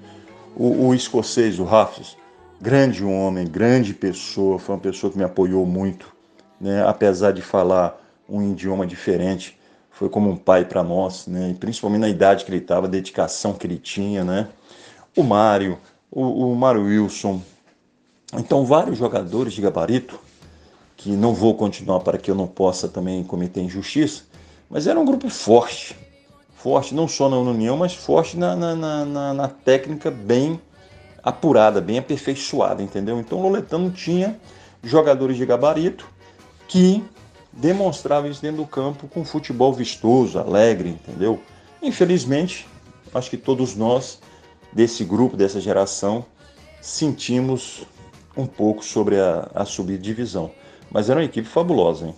o, 0.57 0.89
o 0.89 0.95
escocês, 0.95 1.59
o 1.59 1.65
Raffles, 1.65 2.17
grande 2.61 3.05
homem, 3.05 3.47
grande 3.47 3.95
pessoa, 3.95 4.59
foi 4.59 4.75
uma 4.75 4.81
pessoa 4.81 5.13
que 5.13 5.19
me 5.19 5.25
apoiou 5.25 5.65
muito, 5.65 6.13
né? 6.61 6.85
apesar 6.87 7.33
de 7.33 7.43
falar 7.43 8.01
um 8.29 8.51
idioma 8.51 8.87
diferente, 8.87 9.59
foi 9.91 10.09
como 10.09 10.31
um 10.31 10.37
pai 10.37 10.65
para 10.65 10.83
nós, 10.83 11.27
né? 11.27 11.51
E 11.51 11.55
principalmente 11.55 12.03
na 12.03 12.09
idade 12.09 12.45
que 12.45 12.51
ele 12.53 12.59
estava, 12.59 12.87
a 12.87 12.89
dedicação 12.89 13.53
que 13.53 13.67
ele 13.67 13.79
tinha, 13.79 14.23
né? 14.23 14.47
O 15.17 15.25
Mário, 15.25 15.77
o, 16.09 16.53
o 16.53 16.55
Mário 16.55 16.85
Wilson, 16.85 17.43
então 18.35 18.65
vários 18.65 18.97
jogadores 18.97 19.55
de 19.55 19.61
gabarito 19.61 20.21
que 20.97 21.11
não 21.11 21.35
vou 21.35 21.55
continuar 21.55 22.01
para 22.01 22.17
que 22.17 22.31
eu 22.31 22.35
não 22.35 22.47
possa 22.47 22.87
também 22.87 23.25
cometer 23.25 23.61
injustiça, 23.61 24.23
mas 24.71 24.87
era 24.87 25.01
um 25.01 25.05
grupo 25.05 25.29
forte, 25.29 25.97
forte 26.59 26.95
não 26.95 27.07
só 27.07 27.29
na 27.29 27.37
união, 27.37 27.77
mas 27.77 27.95
forte 27.95 28.37
na, 28.37 28.55
na, 28.55 28.75
na, 28.75 29.35
na 29.35 29.49
técnica 29.49 30.11
bem 30.11 30.61
apurada, 31.23 31.81
bem 31.81 31.99
aperfeiçoada, 31.99 32.83
entendeu? 32.83 33.19
Então 33.21 33.39
o 33.39 33.43
Loletano 33.43 33.91
tinha 33.91 34.39
jogadores 34.83 35.37
de 35.37 35.47
gabarito 35.47 36.07
que 36.67 37.05
demonstravam 37.53 38.31
isso 38.31 38.43
dentro 38.43 38.59
do 38.59 38.67
campo 38.67 39.09
com 39.09 39.25
futebol 39.25 39.73
vistoso, 39.73 40.39
alegre, 40.39 40.91
entendeu? 40.91 41.41
Infelizmente, 41.83 42.67
acho 43.15 43.31
que 43.31 43.37
todos 43.37 43.75
nós 43.77 44.21
desse 44.73 45.05
grupo, 45.05 45.37
dessa 45.37 45.61
geração, 45.61 46.25
sentimos 46.81 47.85
um 48.37 48.47
pouco 48.47 48.85
sobre 48.85 49.19
a, 49.19 49.49
a 49.55 49.65
subdivisão. 49.65 50.51
Mas 50.91 51.09
era 51.09 51.21
uma 51.21 51.25
equipe 51.25 51.49
fabulosa, 51.49 52.07
hein? 52.07 52.15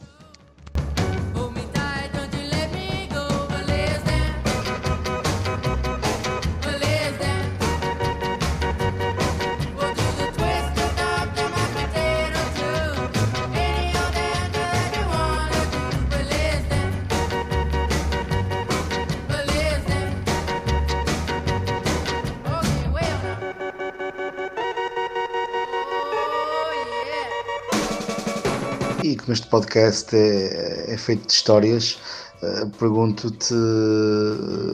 Podcast 29.60 30.16
é, 30.16 30.94
é 30.94 30.96
feito 30.96 31.26
de 31.26 31.32
histórias, 31.34 31.98
uh, 32.42 32.70
pergunto-te 32.78 33.54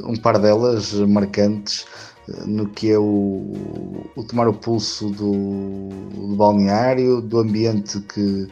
um 0.05 0.15
par 0.15 0.39
delas 0.39 0.93
marcantes 0.93 1.85
uh, 2.29 2.47
no 2.47 2.69
que 2.69 2.93
é 2.93 2.99
o, 2.99 4.07
o, 4.15 4.25
tomar 4.25 4.47
o 4.47 4.55
pulso 4.55 5.11
do, 5.11 5.89
do 6.15 6.37
balneário, 6.37 7.21
do 7.21 7.41
ambiente 7.41 7.99
que, 8.03 8.47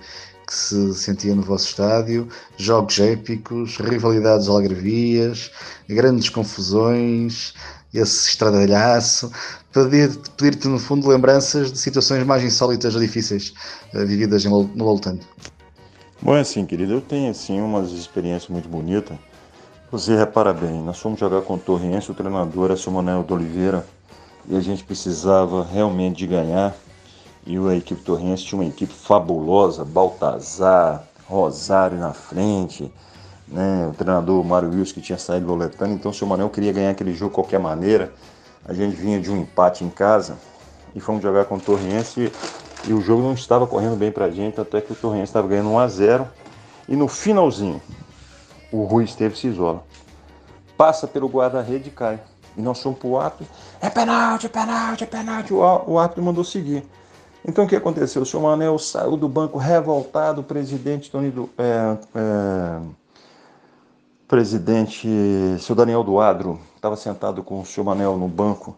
que 0.44 0.54
se 0.54 0.94
sentia 0.94 1.36
no 1.36 1.42
vosso 1.42 1.68
estádio, 1.68 2.28
jogos 2.56 2.98
épicos, 2.98 3.76
rivalidades 3.76 4.48
algarvias, 4.48 5.52
grandes 5.88 6.28
confusões, 6.30 7.54
esse 7.92 8.30
estradalhaço, 8.30 9.30
pedir-te 9.72 10.30
pedir 10.30 10.66
no 10.66 10.80
fundo 10.80 11.08
lembranças 11.08 11.70
de 11.70 11.78
situações 11.78 12.26
mais 12.26 12.42
insólitas 12.42 12.96
ou 12.96 13.00
difíceis 13.00 13.54
uh, 13.94 14.04
vividas 14.04 14.44
no 14.44 14.68
Loltano. 14.74 15.20
Bom, 16.24 16.34
é 16.34 16.40
assim, 16.40 16.64
querido, 16.64 16.94
eu 16.94 17.02
tenho 17.02 17.30
assim 17.30 17.60
umas 17.60 17.92
experiências 17.92 18.48
muito 18.48 18.66
bonitas. 18.66 19.14
Você 19.92 20.16
repara 20.16 20.54
bem, 20.54 20.82
nós 20.82 20.98
fomos 20.98 21.20
jogar 21.20 21.42
com 21.42 21.52
o 21.52 21.58
Torrense, 21.58 22.10
o 22.10 22.14
treinador 22.14 22.70
era 22.70 22.80
o 22.80 22.90
Manuel 22.90 23.22
de 23.22 23.32
Oliveira, 23.34 23.86
e 24.48 24.56
a 24.56 24.60
gente 24.60 24.82
precisava 24.82 25.62
realmente 25.62 26.16
de 26.16 26.26
ganhar. 26.26 26.74
E 27.46 27.58
a 27.58 27.76
equipe 27.76 28.00
Torrense 28.00 28.42
tinha 28.42 28.58
uma 28.58 28.66
equipe 28.66 28.94
fabulosa, 28.94 29.84
Baltazar, 29.84 31.04
Rosário 31.26 31.98
na 31.98 32.14
frente, 32.14 32.90
né? 33.46 33.86
o 33.92 33.92
treinador 33.92 34.42
Mário 34.42 34.70
Wilson 34.70 34.94
que 34.94 35.02
tinha 35.02 35.18
saído 35.18 35.44
do 35.44 35.52
Loletano, 35.52 35.92
então 35.92 36.10
o 36.10 36.14
seu 36.14 36.26
Manuel 36.26 36.48
queria 36.48 36.72
ganhar 36.72 36.92
aquele 36.92 37.12
jogo 37.12 37.32
de 37.32 37.34
qualquer 37.34 37.60
maneira. 37.60 38.10
A 38.64 38.72
gente 38.72 38.96
vinha 38.96 39.20
de 39.20 39.30
um 39.30 39.42
empate 39.42 39.84
em 39.84 39.90
casa 39.90 40.38
e 40.96 41.00
fomos 41.00 41.22
jogar 41.22 41.44
com 41.44 41.56
o 41.56 41.60
Torrense 41.60 42.32
e 42.86 42.92
o 42.92 43.00
jogo 43.00 43.22
não 43.22 43.32
estava 43.32 43.66
correndo 43.66 43.96
bem 43.96 44.10
para 44.10 44.26
a 44.26 44.30
gente, 44.30 44.60
até 44.60 44.80
que 44.80 44.92
o 44.92 44.96
Torrense 44.96 45.24
estava 45.24 45.48
ganhando 45.48 45.70
1 45.70 45.78
a 45.78 45.88
0 45.88 46.28
E 46.88 46.96
no 46.96 47.08
finalzinho, 47.08 47.80
o 48.70 48.84
Rui 48.84 49.04
Esteves 49.04 49.38
se 49.38 49.46
isola. 49.46 49.82
Passa 50.76 51.06
pelo 51.06 51.28
guarda-rede 51.28 51.88
e 51.88 51.92
cai. 51.92 52.20
E 52.56 52.62
nós 52.62 52.80
fomos 52.80 52.98
para 52.98 53.08
o 53.08 53.18
árbitro. 53.18 53.46
É 53.80 53.88
penalti, 53.88 54.46
é 54.46 54.48
penalti, 54.48 55.04
é 55.04 55.06
penalti. 55.06 55.54
O, 55.54 55.60
o 55.86 55.98
árbitro 55.98 56.22
mandou 56.22 56.44
seguir. 56.44 56.84
Então 57.46 57.64
o 57.64 57.68
que 57.68 57.76
aconteceu? 57.76 58.22
O 58.22 58.26
senhor 58.26 58.42
Manel 58.42 58.78
saiu 58.78 59.16
do 59.16 59.28
banco 59.28 59.58
revoltado, 59.58 60.40
o 60.40 60.44
presidente 60.44 61.10
Tony 61.10 61.30
do, 61.30 61.50
é, 61.58 61.96
é, 62.14 62.80
presidente, 64.26 65.06
seu 65.60 65.74
Daniel 65.74 66.02
do 66.02 66.18
Adro, 66.20 66.58
estava 66.74 66.96
sentado 66.96 67.42
com 67.42 67.60
o 67.60 67.66
senhor 67.66 67.84
Manel 67.84 68.16
no 68.16 68.28
banco. 68.28 68.76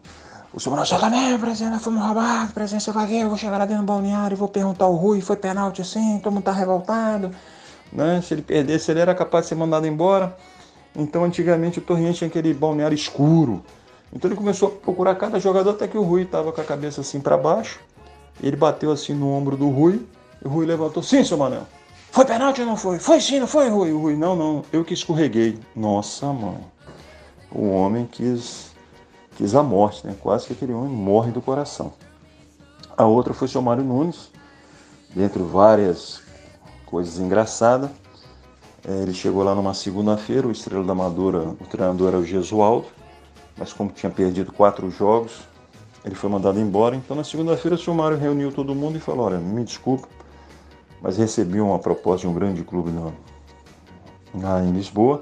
O 0.53 0.69
Manel, 0.69 0.85
seu 0.85 0.99
Daniel, 0.99 1.37
presidente, 1.37 1.79
fomos 1.79 2.01
roubados, 2.01 2.53
presidente, 2.53 2.83
você 2.85 2.91
vai 2.91 3.05
ver, 3.05 3.21
eu 3.21 3.27
vou 3.27 3.37
chegar 3.37 3.57
lá 3.57 3.65
dentro 3.65 3.83
do 3.83 3.85
balneário 3.85 4.33
e 4.33 4.37
vou 4.37 4.47
perguntar 4.47 4.85
ao 4.85 4.95
Rui, 4.95 5.19
foi 5.19 5.35
pênalti 5.35 5.81
assim, 5.81 6.19
todo 6.23 6.33
mundo 6.33 6.43
tá 6.43 6.53
revoltado. 6.53 7.31
Né? 7.91 8.21
Se 8.21 8.33
ele 8.33 8.41
perdesse, 8.41 8.89
ele 8.89 9.01
era 9.01 9.13
capaz 9.13 9.45
de 9.45 9.49
ser 9.49 9.55
mandado 9.55 9.85
embora. 9.85 10.35
Então, 10.95 11.23
antigamente, 11.23 11.79
o 11.79 11.81
Torriente 11.81 12.19
tinha 12.19 12.27
aquele 12.27 12.53
balneário 12.53 12.95
escuro. 12.95 13.63
Então, 14.11 14.29
ele 14.29 14.37
começou 14.37 14.69
a 14.69 14.71
procurar 14.71 15.15
cada 15.15 15.39
jogador 15.39 15.71
até 15.71 15.87
que 15.87 15.97
o 15.97 16.01
Rui 16.01 16.23
estava 16.23 16.51
com 16.51 16.61
a 16.61 16.63
cabeça 16.63 17.01
assim 17.01 17.19
para 17.19 17.37
baixo. 17.37 17.79
Ele 18.41 18.55
bateu 18.55 18.91
assim 18.91 19.13
no 19.13 19.29
ombro 19.29 19.57
do 19.57 19.69
Rui. 19.69 20.01
E 20.43 20.47
o 20.47 20.49
Rui 20.49 20.65
levantou: 20.65 21.03
Sim, 21.03 21.23
seu 21.23 21.37
Manel. 21.37 21.67
Foi 22.11 22.25
pênalti 22.25 22.61
ou 22.61 22.67
não 22.67 22.77
foi? 22.77 22.99
Foi 22.99 23.19
sim, 23.19 23.39
não 23.39 23.47
foi, 23.47 23.69
Rui? 23.69 23.91
O 23.91 23.99
Rui: 23.99 24.15
Não, 24.15 24.35
não, 24.35 24.63
eu 24.71 24.83
que 24.83 24.93
escorreguei. 24.93 25.59
Nossa, 25.75 26.27
mãe. 26.27 26.57
O 27.51 27.69
homem 27.69 28.07
quis, 28.09 28.71
quis 29.37 29.55
a 29.55 29.63
morte, 29.63 30.05
né? 30.05 30.15
Quase 30.19 30.47
que 30.47 30.53
aquele 30.53 30.73
homem 30.73 30.89
morre 30.89 31.31
do 31.31 31.41
coração. 31.41 31.93
A 32.97 33.05
outra 33.05 33.33
foi 33.33 33.47
seu 33.47 33.61
Mário 33.61 33.83
Nunes. 33.83 34.31
Dentre 35.15 35.41
várias 35.41 36.21
coisas 36.85 37.19
engraçadas. 37.19 37.89
É, 38.87 39.01
ele 39.03 39.13
chegou 39.13 39.43
lá 39.43 39.53
numa 39.53 39.73
segunda-feira, 39.73 40.47
o 40.47 40.51
Estrela 40.51 40.83
da 40.83 40.93
Amadora, 40.93 41.49
o 41.59 41.65
treinador 41.69 42.09
era 42.09 42.17
o 42.17 42.25
Gesualdo, 42.25 42.87
mas 43.57 43.73
como 43.73 43.91
tinha 43.91 44.09
perdido 44.09 44.51
quatro 44.51 44.89
jogos, 44.89 45.41
ele 46.05 46.15
foi 46.15 46.29
mandado 46.29 46.59
embora. 46.59 46.95
Então 46.95 47.15
na 47.15 47.23
segunda-feira 47.23 47.75
o 47.75 47.77
senhor 47.77 47.95
Mário 47.95 48.17
reuniu 48.17 48.51
todo 48.51 48.73
mundo 48.73 48.97
e 48.97 48.99
falou, 48.99 49.25
olha, 49.25 49.39
me 49.39 49.63
desculpa, 49.63 50.07
mas 51.01 51.17
recebi 51.17 51.59
uma 51.59 51.77
proposta 51.79 52.21
de 52.21 52.27
um 52.27 52.33
grande 52.33 52.63
clube 52.63 52.91
lá 54.33 54.63
em 54.63 54.71
Lisboa, 54.71 55.21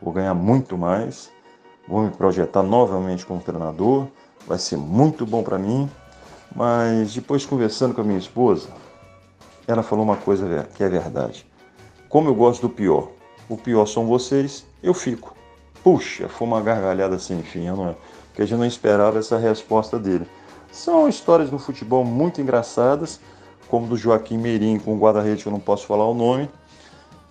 vou 0.00 0.12
ganhar 0.12 0.34
muito 0.34 0.78
mais, 0.78 1.30
vou 1.86 2.02
me 2.02 2.10
projetar 2.10 2.62
novamente 2.62 3.24
como 3.24 3.40
treinador, 3.40 4.06
vai 4.46 4.58
ser 4.58 4.76
muito 4.76 5.24
bom 5.26 5.42
para 5.42 5.58
mim, 5.58 5.88
mas 6.54 7.14
depois 7.14 7.44
conversando 7.44 7.94
com 7.94 8.00
a 8.00 8.04
minha 8.04 8.18
esposa, 8.18 8.68
ela 9.66 9.82
falou 9.82 10.04
uma 10.04 10.16
coisa 10.16 10.68
que 10.74 10.82
é 10.82 10.88
verdade. 10.88 11.46
Como 12.08 12.28
eu 12.28 12.34
gosto 12.34 12.62
do 12.62 12.68
pior, 12.68 13.10
o 13.48 13.56
pior 13.56 13.86
são 13.86 14.06
vocês, 14.06 14.64
eu 14.82 14.94
fico. 14.94 15.34
Puxa, 15.82 16.28
foi 16.28 16.46
uma 16.46 16.60
gargalhada 16.60 17.18
sem 17.18 17.42
fim, 17.42 17.66
não 17.66 17.90
é? 17.90 17.96
Porque 18.28 18.42
a 18.42 18.46
gente 18.46 18.58
não 18.58 18.66
esperava 18.66 19.18
essa 19.18 19.38
resposta 19.38 19.98
dele. 19.98 20.26
São 20.70 21.08
histórias 21.08 21.50
no 21.50 21.58
futebol 21.58 22.04
muito 22.04 22.40
engraçadas, 22.40 23.20
como 23.68 23.86
do 23.86 23.96
Joaquim 23.96 24.38
Meirim 24.38 24.78
com 24.78 24.94
o 24.94 24.98
guarda-rede, 24.98 25.44
eu 25.46 25.52
não 25.52 25.60
posso 25.60 25.86
falar 25.86 26.06
o 26.06 26.14
nome, 26.14 26.48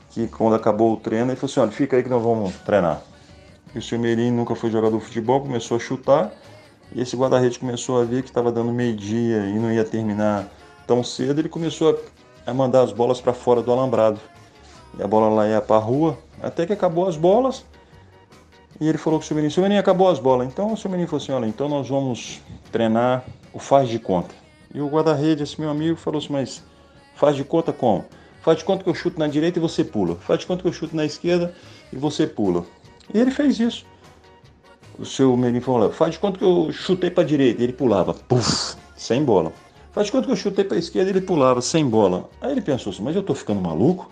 que 0.09 0.27
quando 0.27 0.55
acabou 0.55 0.93
o 0.93 0.97
treino, 0.97 1.29
ele 1.29 1.35
falou 1.35 1.51
assim, 1.51 1.59
olha, 1.59 1.71
fica 1.71 1.97
aí 1.97 2.03
que 2.03 2.09
nós 2.09 2.21
vamos 2.21 2.53
treinar. 2.65 3.01
E 3.75 3.79
o 3.79 3.81
seu 3.81 3.99
Meirim 3.99 4.31
nunca 4.31 4.55
foi 4.55 4.71
jogador 4.71 4.97
de 4.97 5.03
futebol, 5.03 5.41
começou 5.41 5.75
a 5.75 5.79
chutar, 5.79 6.31
e 6.93 7.01
esse 7.01 7.15
guarda-rede 7.17 7.59
começou 7.59 8.01
a 8.01 8.05
ver 8.05 8.23
que 8.23 8.29
estava 8.29 8.49
dando 8.49 8.71
meio-dia 8.71 9.47
e 9.47 9.59
não 9.59 9.69
ia 9.69 9.83
terminar 9.83 10.47
tão 10.87 11.03
cedo, 11.03 11.39
ele 11.39 11.49
começou 11.49 11.99
a 12.45 12.53
mandar 12.53 12.83
as 12.83 12.93
bolas 12.93 13.19
para 13.19 13.33
fora 13.33 13.61
do 13.61 13.71
alambrado. 13.71 14.19
E 14.97 15.03
a 15.03 15.07
bola 15.07 15.27
lá 15.27 15.47
ia 15.47 15.59
para 15.59 15.75
a 15.75 15.79
rua, 15.79 16.17
até 16.41 16.65
que 16.65 16.71
acabou 16.71 17.05
as 17.05 17.17
bolas. 17.17 17.65
E 18.79 18.87
ele 18.87 18.97
falou 18.97 19.19
com 19.19 19.23
o 19.25 19.51
seu 19.51 19.63
menino 19.63 19.79
acabou 19.79 20.09
as 20.09 20.19
bolas. 20.19 20.47
Então 20.47 20.71
o 20.71 20.77
seu 20.77 20.89
menino 20.89 21.09
falou 21.09 21.21
assim, 21.21 21.33
olha, 21.33 21.45
então 21.45 21.67
nós 21.67 21.89
vamos 21.89 22.41
treinar 22.71 23.25
o 23.53 23.59
faz 23.59 23.89
de 23.89 23.99
conta. 23.99 24.33
E 24.73 24.79
o 24.79 24.87
guarda-rede, 24.87 25.43
esse 25.43 25.59
meu 25.59 25.69
amigo, 25.69 25.97
falou 25.97 26.19
assim, 26.19 26.31
mas 26.31 26.63
faz 27.15 27.35
de 27.35 27.43
conta 27.43 27.73
como? 27.73 28.05
Faz 28.41 28.59
de 28.59 28.63
conta 28.63 28.83
que 28.83 28.89
eu 28.89 28.95
chuto 28.95 29.19
na 29.19 29.27
direita 29.27 29.59
e 29.59 29.61
você 29.61 29.83
pula. 29.83 30.15
Faz 30.15 30.39
de 30.39 30.45
conta 30.45 30.61
que 30.61 30.67
eu 30.67 30.73
chuto 30.73 30.95
na 30.95 31.03
esquerda 31.03 31.53
e 31.91 31.97
você 31.97 32.27
pula. 32.27 32.65
E 33.13 33.19
ele 33.19 33.31
fez 33.31 33.59
isso. 33.59 33.85
O 34.97 35.05
seu 35.05 35.35
menino 35.35 35.61
falou, 35.61 35.91
faz 35.91 36.13
de 36.13 36.19
conta 36.19 36.37
que 36.37 36.43
eu 36.43 36.71
chutei 36.71 37.09
para 37.09 37.23
a 37.23 37.27
direita. 37.27 37.61
Ele 37.61 37.73
pulava, 37.73 38.13
puf, 38.13 38.75
sem 38.95 39.23
bola. 39.23 39.51
Faz 39.91 40.07
de 40.07 40.11
conta 40.11 40.25
que 40.25 40.31
eu 40.31 40.35
chutei 40.35 40.65
para 40.65 40.75
a 40.75 40.79
esquerda 40.79 41.09
ele 41.09 41.21
pulava 41.21 41.61
sem 41.61 41.87
bola. 41.87 42.29
Aí 42.41 42.51
ele 42.51 42.61
pensou 42.61 42.91
assim, 42.91 43.01
mas 43.01 43.15
eu 43.15 43.21
estou 43.21 43.35
ficando 43.35 43.61
maluco? 43.61 44.11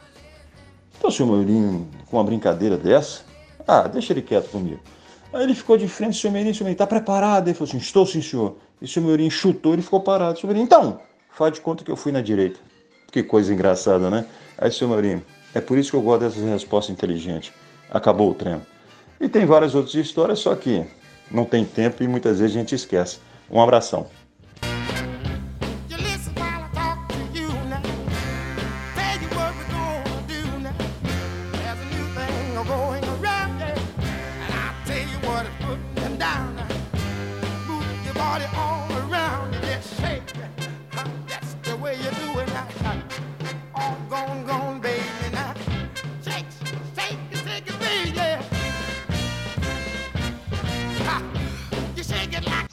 Então, 0.97 1.12
seu 1.12 1.25
Mourinho, 1.25 1.88
com 2.10 2.17
uma 2.17 2.23
brincadeira 2.23 2.77
dessa, 2.77 3.23
ah, 3.67 3.88
deixa 3.88 4.13
ele 4.13 4.21
quieto 4.21 4.49
comigo. 4.49 4.79
Aí 5.34 5.43
ele 5.43 5.56
ficou 5.56 5.77
de 5.77 5.88
frente, 5.88 6.17
seu 6.17 6.32
Mourinho, 6.32 6.53
seu 6.53 6.63
Mourinho, 6.63 6.75
está 6.75 6.88
preparado? 6.88 7.47
Ele 7.47 7.53
falou 7.53 7.67
assim, 7.67 7.77
estou 7.77 8.06
sim, 8.06 8.21
senhor. 8.21 8.56
E 8.82 8.88
seu 8.88 9.01
Mourinho 9.01 9.32
chutou, 9.32 9.73
ele 9.73 9.82
ficou 9.82 9.99
parado. 9.99 10.39
Seu 10.39 10.49
então, 10.56 11.01
faz 11.32 11.53
de 11.53 11.60
conta 11.60 11.84
que 11.84 11.91
eu 11.91 11.97
fui 11.97 12.12
na 12.12 12.21
direita. 12.21 12.60
Que 13.12 13.21
coisa 13.21 13.53
engraçada, 13.53 14.10
né? 14.10 14.25
Aí, 14.58 14.71
seu 14.71 14.88
Mourinho, 14.88 15.21
é 15.53 15.60
por 15.60 15.77
isso 15.77 15.91
que 15.91 15.97
eu 15.97 16.01
gosto 16.01 16.21
dessas 16.21 16.43
respostas 16.43 16.93
inteligentes. 16.93 17.51
Acabou 17.89 18.32
o 18.32 18.34
treino. 18.34 18.62
E 19.23 19.29
tem 19.29 19.45
várias 19.45 19.73
outras 19.73 19.95
histórias, 19.95 20.39
só 20.39 20.53
que 20.53 20.86
não 21.31 21.45
tem 21.45 21.63
tempo 21.63 22.03
e 22.03 22.07
muitas 22.09 22.39
vezes 22.39 22.53
a 22.53 22.59
gente 22.59 22.75
esquece. 22.75 23.19
Um 23.49 23.62
abração. 23.62 24.05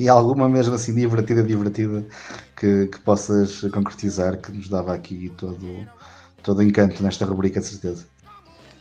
E 0.00 0.08
alguma 0.08 0.48
mesmo 0.48 0.74
assim 0.74 0.94
divertida, 0.94 1.42
divertida, 1.42 2.06
que, 2.56 2.86
que 2.86 2.98
possas 3.00 3.60
concretizar, 3.70 4.38
que 4.38 4.50
nos 4.50 4.66
dava 4.66 4.94
aqui 4.94 5.30
todo, 5.36 5.86
todo 6.42 6.62
encanto 6.62 7.02
nesta 7.02 7.26
rubrica, 7.26 7.60
de 7.60 7.66
certeza. 7.66 8.06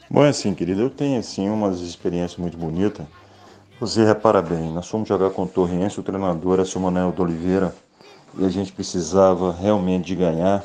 Bom, 0.09 0.23
é 0.23 0.29
assim, 0.29 0.53
querido, 0.53 0.79
eu 0.79 0.89
tenho 0.89 1.19
assim 1.19 1.49
umas 1.49 1.81
experiências 1.81 2.37
muito 2.37 2.57
bonitas. 2.57 3.05
Você 3.81 4.05
repara 4.05 4.41
bem, 4.41 4.71
nós 4.71 4.87
fomos 4.87 5.09
jogar 5.09 5.31
com 5.31 5.43
o 5.43 5.47
Torriense, 5.47 5.99
o 5.99 6.03
treinador 6.03 6.61
era 6.61 6.77
o 6.77 6.79
Manuel 6.79 7.11
de 7.11 7.21
Oliveira, 7.21 7.75
e 8.37 8.45
a 8.45 8.49
gente 8.49 8.71
precisava 8.71 9.51
realmente 9.51 10.05
de 10.05 10.15
ganhar. 10.15 10.63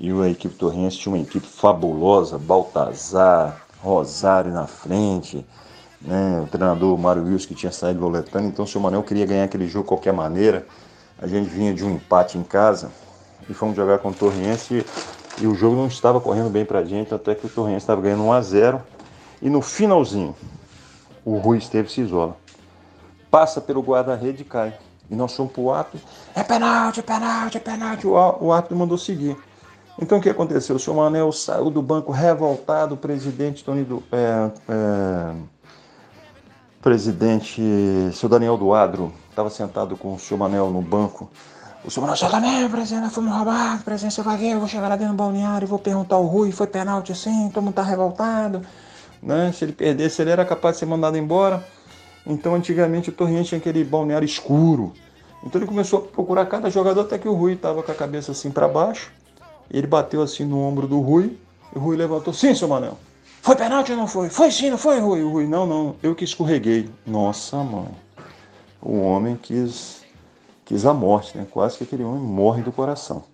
E 0.00 0.10
a 0.10 0.30
equipe 0.30 0.54
Torriense 0.54 0.96
tinha 0.96 1.14
uma 1.14 1.22
equipe 1.22 1.46
fabulosa, 1.46 2.38
Baltazar, 2.38 3.66
Rosário 3.82 4.50
na 4.50 4.66
frente, 4.66 5.44
né? 6.04 6.42
o 6.44 6.46
treinador 6.46 6.96
Mário 6.98 7.24
Wilson 7.24 7.48
que 7.48 7.54
tinha 7.54 7.72
saído 7.72 8.00
do 8.00 8.08
Letânia, 8.08 8.48
então 8.48 8.64
o 8.64 8.68
seu 8.68 8.80
Manuel 8.80 9.02
queria 9.02 9.26
ganhar 9.26 9.44
aquele 9.44 9.66
jogo 9.66 9.84
de 9.84 9.88
qualquer 9.88 10.12
maneira. 10.12 10.66
A 11.18 11.26
gente 11.26 11.48
vinha 11.48 11.72
de 11.72 11.84
um 11.84 11.94
empate 11.94 12.36
em 12.36 12.42
casa 12.42 12.90
e 13.48 13.54
fomos 13.54 13.76
jogar 13.76 13.98
com 13.98 14.10
o 14.10 14.14
Torriense 14.14 14.84
e, 15.38 15.44
e 15.44 15.46
o 15.46 15.54
jogo 15.54 15.76
não 15.76 15.86
estava 15.86 16.20
correndo 16.20 16.50
bem 16.50 16.64
para 16.64 16.80
a 16.80 16.84
gente, 16.84 17.14
até 17.14 17.34
que 17.34 17.46
o 17.46 17.48
Torriense 17.48 17.84
estava 17.84 18.00
ganhando 18.00 18.24
1 18.24 18.32
a 18.32 18.40
0 18.40 18.82
e 19.40 19.48
no 19.48 19.60
finalzinho 19.60 20.34
o 21.24 21.36
Rui 21.38 21.58
Esteves 21.58 21.92
se 21.92 22.00
isola. 22.00 22.36
Passa 23.30 23.60
pelo 23.60 23.80
guarda-rede 23.80 24.42
e 24.42 24.44
cai. 24.44 24.74
E 25.10 25.14
nós 25.14 25.34
fomos 25.34 25.52
para 25.52 25.60
o 25.60 25.72
árbitro, 25.72 26.00
é 26.34 26.42
penalti, 26.42 27.00
é 27.00 27.02
penalti, 27.02 27.56
é 27.56 27.60
penalti. 27.60 28.06
O, 28.06 28.12
o 28.40 28.52
árbitro 28.52 28.76
mandou 28.76 28.96
seguir. 28.96 29.36
Então 30.00 30.18
o 30.18 30.20
que 30.20 30.28
aconteceu? 30.28 30.76
O 30.76 30.78
senhor 30.78 30.96
Manel 30.96 31.30
saiu 31.30 31.70
do 31.70 31.82
banco 31.82 32.10
revoltado, 32.10 32.94
o 32.94 32.96
presidente 32.96 33.62
Tony 33.62 33.84
do. 33.84 34.02
É, 34.10 34.50
é, 34.68 35.34
presidente, 36.84 37.62
seu 38.12 38.28
Daniel 38.28 38.58
do 38.58 38.74
Adro, 38.74 39.10
estava 39.30 39.48
sentado 39.48 39.96
com 39.96 40.12
o 40.12 40.18
senhor 40.18 40.36
Manel 40.36 40.68
no 40.68 40.82
banco. 40.82 41.30
O 41.82 41.90
senhor 41.90 42.02
Manel, 42.04 42.18
seu 42.18 42.30
Daniel, 42.30 42.68
presidente, 42.68 43.08
fomos 43.08 43.34
roubados, 43.34 43.82
presidente, 43.82 44.14
você 44.14 44.22
vai 44.22 44.36
ver, 44.36 44.50
eu 44.50 44.58
vou 44.58 44.68
chegar 44.68 44.88
lá 44.88 44.94
dentro 44.94 45.14
do 45.14 45.16
balneário 45.16 45.64
e 45.64 45.66
vou 45.66 45.78
perguntar 45.78 46.16
ao 46.16 46.26
Rui, 46.26 46.52
foi 46.52 46.66
pênalti 46.66 47.10
assim, 47.10 47.48
todo 47.48 47.62
mundo 47.62 47.70
está 47.70 47.82
revoltado. 47.82 48.60
Né? 49.22 49.50
Se 49.52 49.64
ele 49.64 49.72
perdesse, 49.72 50.20
ele 50.20 50.30
era 50.30 50.44
capaz 50.44 50.76
de 50.76 50.80
ser 50.80 50.84
mandado 50.84 51.16
embora. 51.16 51.66
Então, 52.26 52.54
antigamente, 52.54 53.08
o 53.08 53.12
Torriente 53.12 53.48
tinha 53.48 53.58
aquele 53.58 53.82
balneário 53.82 54.26
escuro. 54.26 54.92
Então, 55.42 55.58
ele 55.58 55.66
começou 55.66 56.00
a 56.00 56.02
procurar 56.02 56.44
cada 56.44 56.68
jogador 56.68 57.00
até 57.00 57.16
que 57.16 57.26
o 57.26 57.32
Rui 57.32 57.54
estava 57.54 57.82
com 57.82 57.92
a 57.92 57.94
cabeça 57.94 58.32
assim 58.32 58.50
para 58.50 58.68
baixo. 58.68 59.10
Ele 59.70 59.86
bateu 59.86 60.20
assim 60.20 60.44
no 60.44 60.60
ombro 60.60 60.86
do 60.86 61.00
Rui. 61.00 61.38
E 61.74 61.78
o 61.78 61.80
Rui 61.80 61.96
levantou: 61.96 62.34
Sim, 62.34 62.54
seu 62.54 62.68
Manel. 62.68 62.98
Foi 63.44 63.54
pênalti 63.54 63.92
ou 63.92 63.98
não 63.98 64.06
foi? 64.06 64.30
Foi 64.30 64.50
sim, 64.50 64.70
não 64.70 64.78
foi, 64.78 64.98
Rui? 64.98 65.22
Rui, 65.22 65.46
não, 65.46 65.66
não, 65.66 65.96
eu 66.02 66.14
que 66.14 66.24
escorreguei. 66.24 66.88
Nossa, 67.06 67.62
mãe. 67.62 67.94
O 68.80 68.98
homem 69.00 69.36
quis, 69.36 70.02
quis 70.64 70.86
a 70.86 70.94
morte, 70.94 71.36
né? 71.36 71.46
Quase 71.50 71.76
que 71.76 71.84
aquele 71.84 72.04
homem 72.04 72.22
morre 72.22 72.62
do 72.62 72.72
coração. 72.72 73.24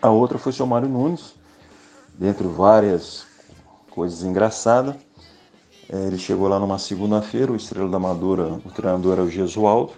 A 0.00 0.08
outra 0.08 0.38
foi 0.38 0.52
o 0.52 0.54
seu 0.54 0.68
Mário 0.68 0.88
Nunes, 0.88 1.34
dentre 2.14 2.46
várias 2.46 3.26
coisas 3.90 4.22
engraçadas. 4.22 4.94
É, 5.88 5.96
ele 6.06 6.16
chegou 6.16 6.46
lá 6.46 6.60
numa 6.60 6.78
segunda-feira, 6.78 7.50
o 7.50 7.56
Estrela 7.56 7.90
da 7.90 7.96
Amadora, 7.96 8.44
o 8.64 8.70
treinador 8.70 9.14
era 9.14 9.22
o 9.24 9.28
Gesualdo, 9.28 9.94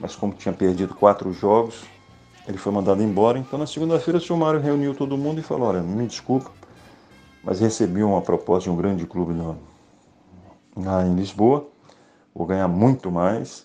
mas 0.00 0.16
como 0.16 0.32
tinha 0.32 0.54
perdido 0.54 0.94
quatro 0.94 1.30
jogos, 1.30 1.82
ele 2.48 2.56
foi 2.56 2.72
mandado 2.72 3.02
embora. 3.02 3.38
Então 3.38 3.58
na 3.58 3.66
segunda-feira 3.66 4.16
o 4.16 4.22
seu 4.22 4.34
Mário 4.34 4.60
reuniu 4.60 4.94
todo 4.94 5.14
mundo 5.18 5.40
e 5.40 5.42
falou, 5.42 5.68
olha, 5.68 5.82
me 5.82 6.06
desculpa, 6.06 6.50
mas 7.46 7.60
recebi 7.60 8.02
uma 8.02 8.20
proposta 8.20 8.68
de 8.68 8.70
um 8.70 8.76
grande 8.76 9.06
clube 9.06 9.32
lá 10.76 11.06
em 11.06 11.14
Lisboa, 11.14 11.64
vou 12.34 12.44
ganhar 12.44 12.66
muito 12.66 13.08
mais, 13.08 13.64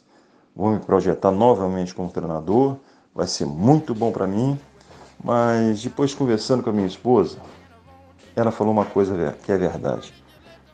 vou 0.55 0.69
me 0.69 0.79
projetar 0.79 1.31
novamente 1.31 1.95
como 1.95 2.07
treinador, 2.11 2.77
vai 3.13 3.25
ser 3.25 3.47
muito 3.47 3.95
bom 3.95 4.11
para 4.11 4.27
mim. 4.27 4.57
Mas 5.23 5.81
depois 5.81 6.13
conversando 6.13 6.61
com 6.61 6.69
a 6.69 6.73
minha 6.73 6.85
esposa, 6.85 7.39
ela 8.35 8.51
falou 8.51 8.71
uma 8.71 8.85
coisa 8.85 9.35
que 9.43 9.51
é 9.51 9.57
verdade. 9.57 10.13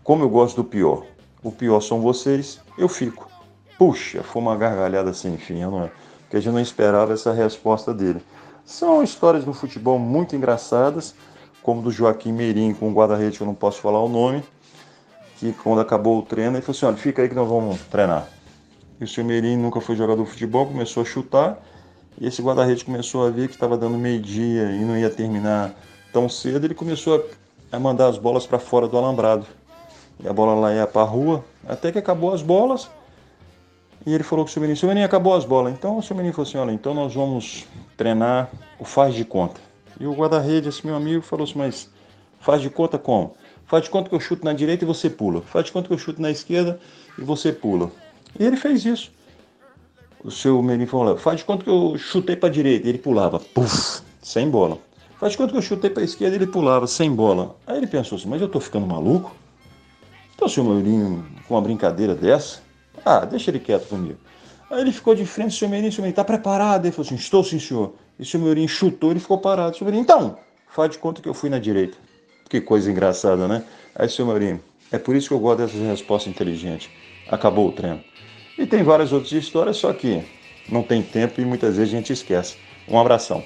Como 0.04 0.26
eu 0.26 0.30
gosto 0.30 0.58
do 0.58 0.64
pior, 0.66 1.06
o 1.42 1.50
pior 1.50 1.80
são 1.80 2.02
vocês, 2.02 2.60
eu 2.78 2.90
fico. 2.90 3.30
Puxa, 3.78 4.22
foi 4.22 4.42
uma 4.42 4.58
gargalhada 4.58 5.14
sem 5.14 5.38
fim, 5.38 5.62
não 5.62 5.86
é? 5.86 5.92
Porque 6.24 6.36
a 6.36 6.40
gente 6.42 6.54
não 6.54 6.60
esperava 6.60 7.14
essa 7.14 7.32
resposta 7.32 7.94
dele. 7.94 8.22
São 8.66 9.02
histórias 9.02 9.46
no 9.46 9.54
futebol 9.54 9.98
muito 9.98 10.36
engraçadas, 10.36 11.16
como 11.68 11.82
do 11.82 11.92
Joaquim 11.92 12.32
Meirim 12.32 12.74
com 12.74 12.90
o 12.90 12.94
guarda-rede, 12.94 13.42
eu 13.42 13.46
não 13.46 13.54
posso 13.54 13.82
falar 13.82 14.02
o 14.02 14.08
nome, 14.08 14.42
que 15.38 15.52
quando 15.52 15.82
acabou 15.82 16.20
o 16.20 16.22
treino, 16.22 16.56
ele 16.56 16.62
falou 16.62 16.78
assim, 16.78 16.86
olha, 16.86 16.96
fica 16.96 17.22
aí 17.22 17.28
que 17.28 17.36
nós 17.36 17.46
vamos 17.46 17.82
treinar. 17.92 18.26
E 19.02 19.04
o 19.04 19.08
seu 19.08 19.26
Meirim 19.26 19.58
nunca 19.58 19.82
foi 19.82 19.98
jogador 19.98 20.24
de 20.24 20.30
futebol, 20.30 20.66
começou 20.66 21.04
a 21.04 21.06
chutar, 21.06 21.62
e 22.18 22.26
esse 22.26 22.42
guarda-rede 22.42 22.86
começou 22.86 23.28
a 23.28 23.30
ver 23.30 23.50
que 23.50 23.56
estava 23.56 23.78
dando 23.78 23.98
meio-dia 23.98 24.72
e 24.72 24.80
não 24.86 24.98
ia 24.98 25.10
terminar 25.10 25.74
tão 26.14 26.30
cedo, 26.30 26.66
ele 26.66 26.74
começou 26.74 27.30
a 27.70 27.78
mandar 27.78 28.08
as 28.08 28.18
bolas 28.18 28.48
para 28.48 28.60
fora 28.60 28.88
do 28.88 28.98
alambrado. 28.98 29.46
E 30.24 30.26
a 30.26 30.32
bola 30.32 30.54
lá 30.54 30.74
ia 30.74 30.88
para 30.88 31.02
a 31.02 31.06
rua, 31.06 31.44
até 31.68 31.92
que 31.92 32.00
acabou 32.00 32.34
as 32.34 32.42
bolas. 32.42 32.90
E 34.06 34.14
ele 34.14 34.24
falou 34.24 34.46
com 34.46 34.50
o 34.50 34.54
seu 34.54 34.62
menino, 34.62 34.78
seu 34.78 34.88
menino 34.88 35.06
acabou 35.06 35.36
as 35.36 35.44
bolas. 35.44 35.74
Então 35.74 35.98
o 35.98 36.02
seu 36.02 36.16
menino 36.16 36.34
falou 36.34 36.48
assim, 36.48 36.58
olha, 36.60 36.72
então 36.72 36.94
nós 36.94 37.14
vamos 37.14 37.66
treinar 37.98 38.50
o 38.80 38.86
faz 38.86 39.14
de 39.14 39.26
conta. 39.26 39.67
E 40.00 40.06
o 40.06 40.14
guarda-rede, 40.14 40.70
esse 40.70 40.86
meu 40.86 40.96
amigo, 40.96 41.22
falou 41.22 41.44
assim, 41.44 41.58
mas 41.58 41.90
faz 42.40 42.62
de 42.62 42.70
conta 42.70 42.98
como? 42.98 43.36
Faz 43.66 43.84
de 43.84 43.90
conta 43.90 44.10
que 44.10 44.16
eu 44.16 44.20
chuto 44.20 44.46
na 44.46 44.54
direita 44.54 44.84
e 44.84 44.88
você 44.88 45.10
pula. 45.10 45.42
Faz 45.42 45.66
de 45.66 45.72
conta 45.72 45.88
que 45.88 45.94
eu 45.94 45.98
chuto 45.98 46.22
na 46.22 46.32
esquerda 46.32 46.80
e 47.18 47.22
você 47.22 47.52
pula. 47.52 47.92
E 48.40 48.44
ele 48.44 48.56
fez 48.56 48.86
isso. 48.86 49.12
O 50.24 50.32
seu 50.32 50.62
menino 50.62 50.90
falou, 50.90 51.18
faz 51.18 51.40
de 51.40 51.46
conta 51.46 51.64
que 51.64 51.70
eu 51.70 51.98
chutei 51.98 52.36
para 52.36 52.50
a 52.50 52.52
direita 52.52 52.88
e 52.88 52.90
ele 52.90 52.98
pulava. 52.98 53.40
Puf, 53.40 54.02
sem 54.22 54.50
bola. 54.50 54.78
Faz 55.20 55.32
de 55.32 55.38
conta 55.38 55.52
que 55.52 55.58
eu 55.58 55.62
chutei 55.62 55.90
para 55.90 56.02
a 56.02 56.06
esquerda 56.06 56.36
e 56.36 56.40
ele 56.40 56.48
pulava, 56.48 56.86
sem 56.86 57.14
bola. 57.14 57.56
Aí 57.66 57.78
ele 57.78 57.88
pensou 57.88 58.18
assim, 58.18 58.28
mas 58.30 58.40
eu 58.40 58.48
estou 58.48 58.62
ficando 58.62 58.86
maluco? 58.86 59.36
Então, 60.36 60.48
seu 60.48 60.64
Mourinho, 60.64 61.26
com 61.48 61.56
uma 61.56 61.62
brincadeira 61.62 62.14
dessa, 62.14 62.60
ah, 63.04 63.26
deixa 63.26 63.50
ele 63.50 63.60
quieto 63.60 63.88
comigo. 63.88 64.20
Aí 64.70 64.82
ele 64.82 64.92
ficou 64.92 65.16
de 65.16 65.26
frente, 65.26 65.56
seu 65.56 65.68
Mourinho, 65.68 65.92
seu 65.92 66.02
Mourinho, 66.02 66.12
está 66.12 66.24
preparado? 66.24 66.86
Ele 66.86 66.92
falou 66.92 67.06
assim, 67.06 67.16
estou 67.16 67.44
sim, 67.44 67.60
senhor. 67.60 67.96
E 68.20 68.24
o 68.24 68.26
seu 68.26 68.40
Mourinho 68.40 68.68
chutou, 68.68 69.12
ele 69.12 69.20
ficou 69.20 69.38
parado. 69.38 69.78
Seu 69.78 69.86
Mourinho, 69.86 70.02
então, 70.02 70.38
faz 70.70 70.92
de 70.92 70.98
conta 70.98 71.22
que 71.22 71.30
eu 71.30 71.34
fui 71.34 71.50
na 71.50 71.60
direita. 71.60 71.98
Que 72.50 72.62
coisa 72.62 72.90
engraçada, 72.90 73.48
né? 73.48 73.64
Aí, 73.96 74.10
seu 74.10 74.26
Mourinho, 74.26 74.60
é 74.92 74.98
por 74.98 75.16
isso 75.16 75.28
que 75.28 75.34
eu 75.34 75.40
gosto 75.40 75.60
dessas 75.60 75.82
respostas 75.82 76.34
inteligentes. 76.34 76.90
Acabou 77.30 77.68
o 77.68 77.72
treino. 77.72 78.04
E 78.58 78.66
tem 78.66 78.84
várias 78.84 79.12
outras 79.12 79.32
histórias, 79.32 79.78
só 79.78 79.94
que 79.94 80.24
não 80.70 80.82
tem 80.82 81.04
tempo 81.04 81.40
e 81.40 81.46
muitas 81.46 81.78
vezes 81.78 81.94
a 81.94 81.98
gente 81.98 82.14
esquece. 82.14 82.58
Um 82.88 83.00
abração. 83.00 83.44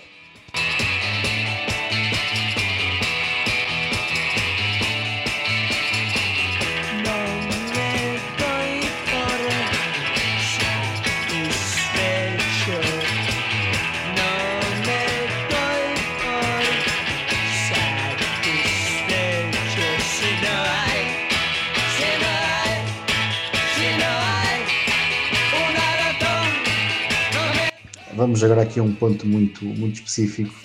Vamos 28.32 28.46
agora 28.46 28.62
aqui 28.62 28.80
um 28.80 28.96
ponto 28.96 29.28
muito, 29.28 29.66
muito 29.66 29.96
específico, 29.96 30.56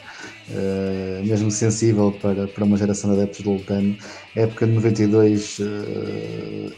uh, 0.51 1.27
mesmo 1.27 1.51
sensível 1.51 2.13
para, 2.13 2.47
para 2.47 2.65
uma 2.65 2.77
geração 2.77 3.11
de 3.11 3.17
adeptos 3.17 3.41
do 3.41 3.55
Lutano. 3.55 3.97
Época 4.37 4.69
de 4.69 4.73
92 4.73 5.59
uh, 5.59 6.73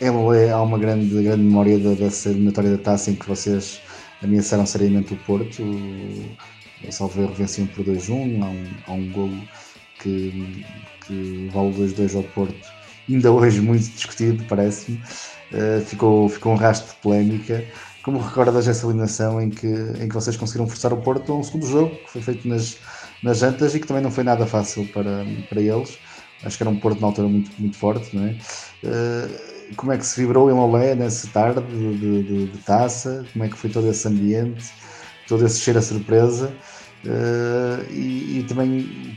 é, 0.00 0.50
há 0.50 0.62
uma 0.62 0.78
grande, 0.78 1.22
grande 1.22 1.42
memória 1.42 1.78
dessa 1.78 2.30
eliminatória 2.30 2.70
da 2.70 2.78
taça 2.78 3.10
em 3.10 3.14
que 3.14 3.28
vocês 3.28 3.82
ameaçaram 4.22 4.64
seriamente 4.64 5.12
o 5.12 5.16
Porto. 5.18 5.62
O 5.62 6.90
Salveiro 6.90 7.34
venciam 7.34 7.66
por 7.66 7.84
2-1, 7.84 8.42
há 8.42 8.46
um, 8.46 8.66
há 8.86 8.92
um 8.92 9.12
golo 9.12 9.42
que, 10.02 10.64
que 11.06 11.50
vale 11.52 11.74
2-2 11.74 12.16
ao 12.16 12.22
Porto, 12.22 12.66
ainda 13.06 13.30
hoje 13.30 13.60
muito 13.60 13.86
discutido, 13.90 14.42
parece-me. 14.44 14.98
Uh, 15.52 15.84
ficou, 15.84 16.26
ficou 16.30 16.52
um 16.52 16.56
rastro 16.56 16.94
de 16.94 17.02
polémica. 17.02 17.62
Como 18.02 18.18
recordas 18.18 18.66
essa 18.66 18.86
eliminação 18.86 19.40
em 19.40 19.50
que, 19.50 19.66
em 19.66 20.08
que 20.08 20.14
vocês 20.14 20.36
conseguiram 20.36 20.66
forçar 20.66 20.92
o 20.92 20.96
Porto 20.96 21.32
a 21.32 21.36
um 21.36 21.42
segundo 21.42 21.66
jogo, 21.66 21.96
que 21.96 22.10
foi 22.10 22.22
feito 22.22 22.48
nas, 22.48 22.78
nas 23.22 23.38
jantas 23.38 23.74
e 23.74 23.80
que 23.80 23.86
também 23.86 24.02
não 24.02 24.10
foi 24.10 24.24
nada 24.24 24.46
fácil 24.46 24.86
para, 24.88 25.24
para 25.48 25.60
eles. 25.60 25.98
Acho 26.42 26.56
que 26.56 26.62
era 26.62 26.70
um 26.70 26.76
Porto 26.76 27.00
na 27.00 27.08
altura 27.08 27.28
muito, 27.28 27.50
muito 27.58 27.76
forte, 27.76 28.16
não 28.16 28.24
é? 28.24 28.36
Uh, 28.82 29.74
como 29.76 29.92
é 29.92 29.98
que 29.98 30.06
se 30.06 30.20
vibrou 30.20 30.50
em 30.50 30.54
Lolé 30.54 30.94
nessa 30.94 31.28
tarde 31.28 31.62
de, 31.62 32.22
de, 32.22 32.46
de, 32.46 32.58
taça? 32.58 33.24
Como 33.32 33.44
é 33.44 33.48
que 33.48 33.56
foi 33.56 33.68
todo 33.68 33.88
esse 33.88 34.08
ambiente, 34.08 34.72
todo 35.28 35.44
esse 35.44 35.60
cheiro 35.60 35.78
a 35.78 35.82
surpresa? 35.82 36.52
Uh, 37.04 37.92
e, 37.92 38.38
e, 38.38 38.44
também 38.48 39.16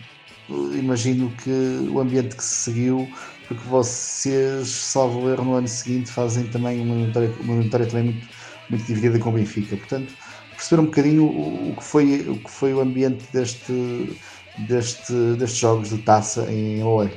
imagino 0.73 1.31
que 1.43 1.87
o 1.89 1.99
ambiente 1.99 2.35
que 2.35 2.43
se 2.43 2.55
seguiu, 2.55 3.09
porque 3.47 3.63
vocês, 3.67 4.67
salvo 4.67 5.29
erro, 5.29 5.45
no 5.45 5.53
ano 5.55 5.67
seguinte 5.67 6.11
fazem 6.11 6.45
também 6.47 6.81
uma 6.81 6.95
uma 6.95 7.61
vitória 7.61 7.85
também 7.87 8.03
muito 8.03 8.27
muito 8.69 8.85
dividida 8.85 9.19
com 9.19 9.29
o 9.29 9.33
Benfica. 9.33 9.75
Portanto, 9.75 10.13
perceber 10.55 10.81
um 10.81 10.85
bocadinho 10.85 11.25
o, 11.25 11.75
que, 11.75 11.83
foi, 11.83 12.21
o 12.27 12.37
que 12.37 12.49
foi 12.49 12.73
o 12.73 12.79
ambiente 12.79 13.25
deste, 13.31 14.17
deste, 14.59 15.13
destes 15.37 15.59
jogos 15.59 15.89
de 15.89 15.97
taça 15.99 16.51
em 16.51 16.83
Oé. 16.83 17.11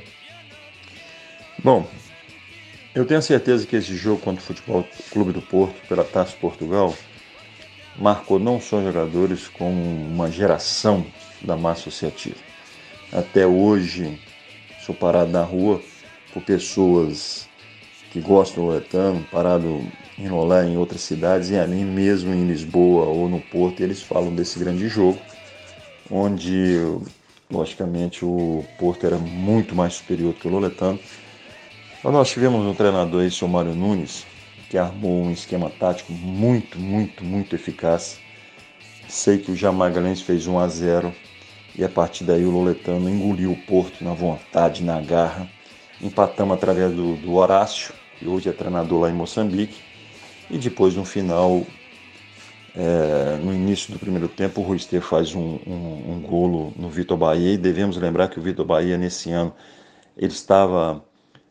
Bom, 1.63 1.87
eu 2.93 3.05
tenho 3.05 3.21
certeza 3.21 3.65
que 3.65 3.75
esse 3.75 3.95
jogo 3.95 4.21
contra 4.21 4.41
o 4.41 4.45
Futebol 4.45 4.87
Clube 5.11 5.31
do 5.31 5.41
Porto, 5.41 5.75
pela 5.87 6.03
Taça 6.03 6.35
Portugal, 6.39 6.95
marcou 7.97 8.39
não 8.39 8.59
só 8.59 8.81
jogadores, 8.81 9.47
como 9.47 9.81
uma 9.81 10.31
geração 10.31 11.05
da 11.41 11.55
massa 11.55 11.81
associativa. 11.81 12.37
Até 13.11 13.45
hoje, 13.45 14.19
sou 14.85 14.93
parado 14.93 15.31
na 15.31 15.43
rua 15.43 15.81
por 16.33 16.43
pessoas 16.43 17.46
que 18.17 18.21
gostam 18.21 18.63
do 18.63 18.69
Loretano, 18.71 19.23
parado 19.31 19.79
em 20.17 20.31
Olá, 20.31 20.65
em 20.65 20.75
outras 20.75 21.01
cidades, 21.01 21.51
e 21.51 21.55
ali 21.55 21.83
mesmo 21.83 22.33
em 22.33 22.47
Lisboa 22.47 23.05
ou 23.05 23.29
no 23.29 23.39
Porto, 23.39 23.81
eles 23.81 24.01
falam 24.01 24.33
desse 24.33 24.57
grande 24.57 24.87
jogo, 24.87 25.19
onde, 26.09 26.77
logicamente, 27.51 28.25
o 28.25 28.65
Porto 28.79 29.05
era 29.05 29.17
muito 29.19 29.75
mais 29.75 29.93
superior 29.93 30.33
que 30.33 30.47
o 30.47 30.51
Loletano. 30.51 30.99
Então, 31.99 32.11
nós 32.11 32.29
tivemos 32.29 32.65
um 32.65 32.73
treinador 32.73 33.21
aí, 33.21 33.29
o 33.39 33.47
Mário 33.47 33.75
Nunes, 33.75 34.25
que 34.67 34.79
armou 34.79 35.23
um 35.23 35.31
esquema 35.31 35.69
tático 35.69 36.11
muito, 36.11 36.79
muito, 36.79 37.23
muito 37.23 37.55
eficaz. 37.55 38.19
Sei 39.07 39.37
que 39.37 39.51
o 39.51 39.55
Jamagalhense 39.55 40.23
fez 40.23 40.47
1 40.47 40.57
a 40.57 40.67
0 40.67 41.13
e 41.75 41.83
a 41.83 41.89
partir 41.89 42.23
daí 42.23 42.43
o 42.43 42.51
Loletano 42.51 43.07
engoliu 43.07 43.51
o 43.51 43.55
Porto 43.55 44.03
na 44.03 44.13
vontade, 44.13 44.83
na 44.83 44.99
garra. 44.99 45.47
Empatamos 46.01 46.55
através 46.55 46.93
do, 46.93 47.15
do 47.15 47.33
Horácio, 47.35 47.93
que 48.19 48.27
hoje 48.27 48.49
é 48.49 48.51
treinador 48.53 49.01
lá 49.01 49.09
em 49.09 49.13
Moçambique. 49.13 49.79
E 50.49 50.57
depois, 50.57 50.95
no 50.95 51.03
final, 51.03 51.65
é, 52.75 53.37
no 53.43 53.53
início 53.53 53.91
do 53.91 53.99
primeiro 53.99 54.27
tempo, 54.27 54.61
o 54.61 54.63
Rui 54.63 54.77
Estê 54.77 55.01
faz 55.01 55.35
um, 55.35 55.59
um, 55.67 56.13
um 56.13 56.21
golo 56.21 56.73
no 56.77 56.89
Vitor 56.89 57.17
Bahia. 57.17 57.53
E 57.53 57.57
devemos 57.57 57.97
lembrar 57.97 58.27
que 58.29 58.39
o 58.39 58.41
Vitor 58.41 58.65
Bahia, 58.65 58.97
nesse 58.97 59.31
ano, 59.31 59.53
ele 60.17 60.31
estava 60.31 61.03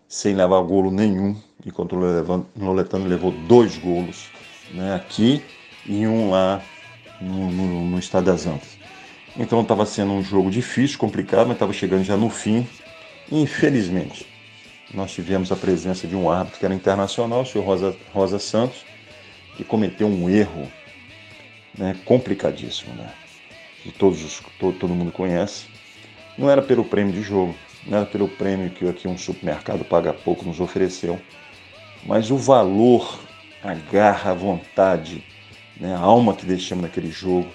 sem 0.08 0.34
levar 0.34 0.60
golo 0.62 0.90
nenhum, 0.90 1.36
enquanto 1.64 1.96
o 1.96 2.44
Loletano 2.56 3.06
levou 3.06 3.32
dois 3.32 3.76
golos, 3.76 4.30
né, 4.72 4.94
aqui 4.94 5.42
e 5.84 6.06
um 6.06 6.30
lá 6.30 6.62
no, 7.20 7.50
no, 7.50 7.84
no 7.86 7.98
Estado 7.98 8.26
das 8.26 8.46
Antas. 8.46 8.76
Então 9.36 9.60
estava 9.60 9.84
sendo 9.84 10.12
um 10.12 10.22
jogo 10.22 10.50
difícil, 10.50 10.98
complicado, 10.98 11.46
mas 11.46 11.56
estava 11.56 11.72
chegando 11.72 12.04
já 12.04 12.16
no 12.16 12.30
fim. 12.30 12.66
Infelizmente, 13.30 14.26
nós 14.94 15.12
tivemos 15.12 15.50
a 15.50 15.56
presença 15.56 16.06
de 16.06 16.14
um 16.14 16.30
árbitro 16.30 16.60
que 16.60 16.64
era 16.64 16.74
internacional, 16.74 17.42
o 17.42 17.46
senhor 17.46 17.64
Rosa, 17.64 17.96
Rosa 18.12 18.38
Santos, 18.38 18.84
que 19.56 19.64
cometeu 19.64 20.06
um 20.06 20.30
erro 20.30 20.70
né, 21.76 21.96
complicadíssimo, 22.04 22.94
né, 22.94 23.12
que 23.82 23.90
todos 23.90 24.22
os, 24.22 24.42
todo, 24.58 24.78
todo 24.78 24.94
mundo 24.94 25.10
conhece. 25.10 25.66
Não 26.38 26.50
era 26.50 26.62
pelo 26.62 26.84
prêmio 26.84 27.12
de 27.12 27.22
jogo, 27.22 27.54
não 27.86 27.98
era 27.98 28.06
pelo 28.06 28.28
prêmio 28.28 28.70
que 28.70 28.88
aqui 28.88 29.08
um 29.08 29.18
supermercado 29.18 29.84
paga 29.84 30.12
pouco 30.12 30.44
nos 30.44 30.60
ofereceu, 30.60 31.20
mas 32.04 32.30
o 32.30 32.36
valor, 32.36 33.18
a 33.62 33.74
garra, 33.74 34.30
a 34.30 34.34
vontade, 34.34 35.24
né, 35.80 35.94
a 35.94 35.98
alma 35.98 36.34
que 36.34 36.46
deixamos 36.46 36.84
naquele 36.84 37.10
jogo 37.10 37.48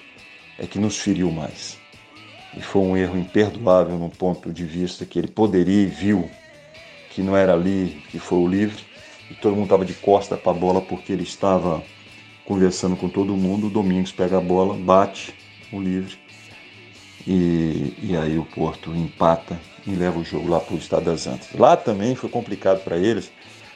é 0.60 0.67
que 0.67 0.80
nos 0.80 0.98
feriu 0.98 1.32
mais. 1.32 1.80
E 2.56 2.62
foi 2.62 2.82
um 2.82 2.98
erro 2.98 3.17
imperdoável 3.17 3.98
no 3.98 4.10
ponto 4.10 4.52
de 4.52 4.65
vista 4.65 5.06
que 5.06 5.17
ele 5.17 5.30
poderia 5.30 5.84
e 5.84 5.86
viu 5.86 6.30
que 7.12 7.21
não 7.21 7.38
era 7.38 7.54
ali 7.54 8.02
que 8.10 8.17
foi 8.17 8.39
o 8.39 8.47
livre, 8.47 8.84
e 9.30 9.36
todo 9.36 9.54
mundo 9.54 9.65
estava 9.65 9.86
de 9.86 9.93
costa 9.93 10.36
para 10.36 10.52
a 10.52 10.56
bola 10.56 10.82
porque 10.82 11.13
ele 11.13 11.24
estava 11.24 11.84
conversando 12.43 12.95
com 12.95 13.08
todo 13.08 13.38
mundo. 13.38 13.67
O 13.67 13.69
Domingos 13.69 14.12
pega 14.12 14.38
a 14.38 14.41
bola, 14.41 14.74
bate 14.74 15.34
o 15.71 15.80
livre 15.80 16.17
e, 17.26 17.93
e 18.02 18.17
aí 18.17 18.38
o 18.38 18.45
Porto 18.45 18.93
empata 18.93 19.60
e 19.86 19.91
leva 19.91 20.19
o 20.19 20.24
jogo 20.24 20.50
lá 20.50 20.60
para 20.60 20.76
o 20.76 20.78
Estado 20.78 21.06
das 21.06 21.28
Antas. 21.28 21.47
Lá 21.54 21.78
também 21.78 22.15
foi 22.15 22.30
complicado 22.30 22.84
para 22.84 22.97
eles, 22.97 23.32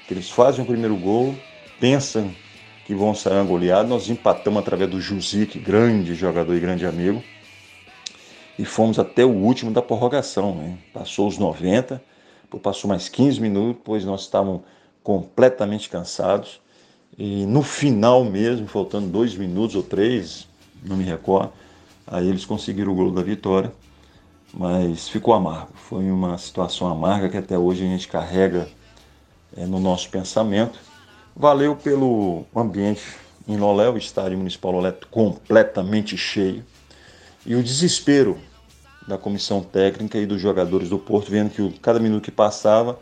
que 0.08 0.14
eles 0.14 0.30
fazem 0.30 0.64
o 0.64 0.68
primeiro 0.68 0.96
gol, 0.96 1.36
pensam 1.80 2.30
que 2.86 2.94
vão 2.94 3.16
sair 3.16 3.44
goleados, 3.46 3.90
nós 3.90 4.10
empatamos 4.10 4.60
através 4.60 4.90
do 4.90 5.02
Jusic, 5.02 5.58
grande 5.58 6.14
jogador 6.14 6.56
e 6.56 6.60
grande 6.60 6.86
amigo, 6.86 7.24
e 8.58 8.64
fomos 8.64 9.00
até 9.00 9.26
o 9.26 9.32
último 9.32 9.72
da 9.72 9.82
prorrogação. 9.82 10.56
Né? 10.56 10.78
Passou 10.94 11.28
os 11.28 11.38
90, 11.38 12.02
passou 12.62 12.90
mais 12.90 13.10
15 13.10 13.42
minutos, 13.42 13.78
depois 13.78 14.06
nós 14.06 14.22
estávamos 14.22 14.62
completamente 15.04 15.90
cansados. 15.90 16.60
E 17.18 17.46
no 17.46 17.64
final 17.64 18.26
mesmo, 18.26 18.68
faltando 18.68 19.08
dois 19.08 19.36
minutos 19.36 19.76
ou 19.76 19.84
três, 19.84 20.48
não 20.84 20.98
me 20.98 21.04
recordo, 21.04 21.52
aí 22.06 22.28
eles 22.28 22.46
conseguiram 22.46 22.92
o 22.92 22.96
gol 22.96 23.12
da 23.12 23.22
vitória, 23.22 23.72
mas 24.54 25.08
ficou 25.08 25.34
amargo. 25.34 25.72
Foi 25.76 26.04
uma 26.12 26.38
situação 26.38 26.88
amarga 26.88 27.30
que 27.30 27.38
até 27.38 27.58
hoje 27.58 27.84
a 27.84 27.88
gente 27.88 28.08
carrega 28.08 28.68
é, 29.56 29.66
no 29.66 29.80
nosso 29.80 30.10
pensamento. 30.10 30.80
Valeu 31.36 31.76
pelo 31.76 32.46
ambiente 32.56 33.04
em 33.48 33.58
Lolé, 33.58 33.90
o 33.90 33.98
estádio 33.98 34.38
municipal 34.38 34.72
Lolé 34.72 34.94
completamente 35.12 36.18
cheio. 36.18 36.66
E 37.46 37.56
o 37.56 37.64
desespero 37.64 38.38
da 39.08 39.18
comissão 39.18 39.62
técnica 39.62 40.18
e 40.18 40.26
dos 40.26 40.42
jogadores 40.42 40.90
do 40.90 40.98
Porto, 40.98 41.30
vendo 41.30 41.50
que 41.50 41.80
cada 41.80 42.00
minuto 42.00 42.24
que 42.24 42.32
passava, 42.32 43.00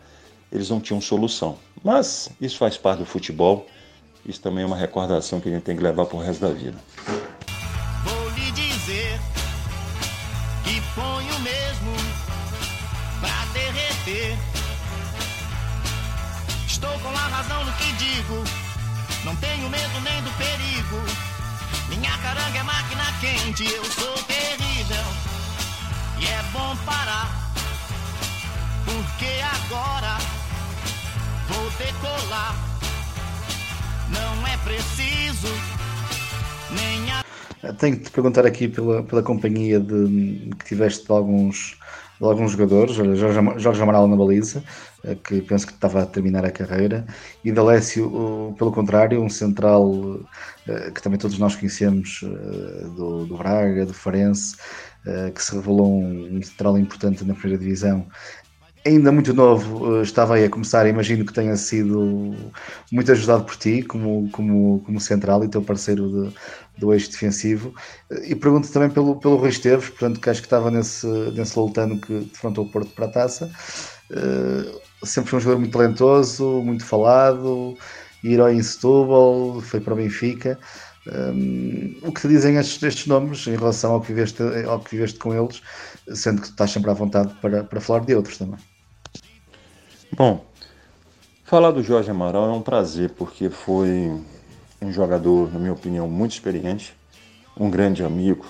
eles 0.52 0.70
não 0.70 0.80
tinham 0.80 1.00
solução. 1.00 1.58
Mas 1.84 2.30
isso 2.40 2.58
faz 2.58 2.78
parte 2.78 3.00
do 3.00 3.06
futebol, 3.06 3.66
isso 4.26 4.42
também 4.42 4.64
é 4.64 4.68
uma 4.68 4.78
recordação 4.78 5.40
que 5.40 5.50
a 5.50 5.52
gente 5.52 5.64
tem 5.64 5.76
que 5.76 5.84
levar 5.84 6.06
para 6.06 6.18
o 6.18 6.22
resto 6.22 6.42
da 6.42 6.54
vida. 6.54 6.78
Vou 8.04 8.30
lhe 8.30 8.52
dizer 8.52 9.20
que 10.64 10.82
ponho 10.96 11.40
mesmo 11.40 11.92
pra 13.20 13.46
derreter. 13.54 14.38
Estou 16.68 17.00
com 17.00 17.10
a 17.10 17.28
razão 17.28 17.64
no 17.66 17.72
que 17.74 17.92
digo, 17.94 18.44
não 19.24 19.36
tenho 19.38 19.70
medo 19.70 20.02
nem 20.04 20.22
do 20.22 20.32
perigo. 20.38 21.02
Minha 21.90 22.18
caranga 22.18 22.60
é 22.60 22.64
máquina 22.64 23.04
quente, 23.20 23.64
eu 23.74 23.84
sou 23.86 24.33
parar, 26.86 27.30
porque 28.86 29.32
agora 29.42 30.18
vou 31.48 31.70
decolar. 31.78 32.56
Não 34.10 34.48
é 34.48 34.58
preciso 34.58 35.48
nem 36.72 37.12
a. 37.12 37.74
Tenho 37.74 37.98
que 37.98 38.04
te 38.04 38.12
perguntar 38.12 38.46
aqui 38.46 38.68
pela, 38.68 39.04
pela 39.04 39.24
companhia 39.24 39.80
de, 39.80 40.50
que 40.60 40.66
tiveste 40.66 41.06
de 41.06 41.12
alguns, 41.12 41.78
de 42.20 42.26
alguns 42.26 42.52
jogadores, 42.52 42.96
Jorge, 42.96 43.40
Jorge 43.58 43.82
Amaral 43.82 44.08
na 44.08 44.18
baliza, 44.18 44.64
eh, 45.06 45.16
que 45.16 45.42
penso 45.42 45.68
que 45.68 45.74
estava 45.74 46.04
a 46.04 46.06
terminar 46.06 46.46
a 46.46 46.52
carreira, 46.52 47.06
e 47.44 47.52
D'Alessio, 47.52 48.54
pelo 48.58 48.72
contrário, 48.72 49.22
um 49.22 49.30
central 49.30 50.20
eh, 50.68 50.92
que 50.92 51.02
também 51.02 51.18
todos 51.18 51.38
nós 51.40 51.56
conhecemos 51.56 52.22
eh, 52.24 52.88
do, 52.96 53.26
do 53.26 53.38
Braga, 53.38 53.86
do 53.86 53.94
Farense, 53.94 54.58
que 55.34 55.44
se 55.44 55.54
revelou 55.56 56.02
um, 56.02 56.42
central 56.42 56.78
importante 56.78 57.26
na 57.26 57.34
primeira 57.34 57.62
divisão 57.62 58.08
ainda 58.86 59.12
muito 59.12 59.34
novo, 59.34 60.02
estava 60.02 60.36
aí 60.36 60.46
a 60.46 60.50
começar, 60.50 60.88
imagino 60.88 61.26
que 61.26 61.34
tenha 61.34 61.56
sido 61.56 62.36
muito 62.92 63.12
ajudado 63.12 63.44
por 63.46 63.56
ti 63.56 63.82
como, 63.82 64.30
como, 64.32 64.82
como 64.86 65.00
central 65.00 65.44
e 65.44 65.48
teu 65.48 65.62
parceiro 65.62 66.10
de, 66.10 66.36
do 66.78 66.94
eixo 66.94 67.10
defensivo. 67.10 67.74
E 68.26 68.36
pergunto 68.36 68.72
também 68.72 68.90
pelo, 68.90 69.16
pelo 69.16 69.38
Rui 69.38 69.50
Esteves, 69.50 69.90
portanto, 69.90 70.20
que 70.20 70.30
acho 70.30 70.42
que 70.42 70.48
estava 70.48 70.70
nesse, 70.70 71.08
nesse 71.08 71.58
lutano 71.58 72.00
que 72.00 72.20
defrontou 72.32 72.66
o 72.66 72.70
Porto 72.70 72.92
para 72.94 73.06
a 73.06 73.10
taça. 73.10 73.50
Sempre 75.04 75.30
foi 75.30 75.40
um 75.40 75.42
jogador 75.42 75.60
muito 75.60 75.74
talentoso, 75.74 76.62
muito 76.64 76.86
falado, 76.86 77.78
herói 78.24 78.56
em 78.56 78.64
Setúbal, 78.64 79.62
foi 79.62 79.80
para 79.80 79.94
o 79.94 79.98
Benfica. 79.98 80.60
Um, 81.06 81.98
o 82.02 82.14
que 82.14 82.22
te 82.22 82.28
dizem 82.30 82.56
estes, 82.56 82.82
estes, 82.82 83.08
nomes 83.08 83.46
em 83.48 83.56
relação 83.56 83.94
ao 83.94 84.02
que, 84.02 84.08
viveste, 84.08 84.42
ao 84.66 84.80
que 84.80 84.92
viveste 84.92 85.20
com 85.20 85.34
eles, 85.34 85.62
sendo 86.14 86.42
que 86.42 86.48
estás 86.48 86.72
sempre 86.72 86.90
à 86.90 86.94
vontade 86.94 87.34
para, 87.42 87.64
para 87.64 87.82
falar 87.82 88.00
de 88.06 88.16
outros 88.16 88.38
também? 88.38 88.60
Bom, 90.16 90.46
falar 91.44 91.72
do 91.72 91.84
Jorge 91.84 92.10
Amaral 92.10 92.50
é 92.50 92.54
um 92.54 92.62
prazer, 92.62 93.10
porque 93.12 93.50
foi 93.50 94.12
um 94.82 94.92
jogador, 94.94 95.52
na 95.52 95.60
minha 95.60 95.74
opinião, 95.74 96.08
muito 96.08 96.34
experiente, 96.34 96.96
um 97.58 97.70
grande 97.70 98.04
amigo 98.04 98.46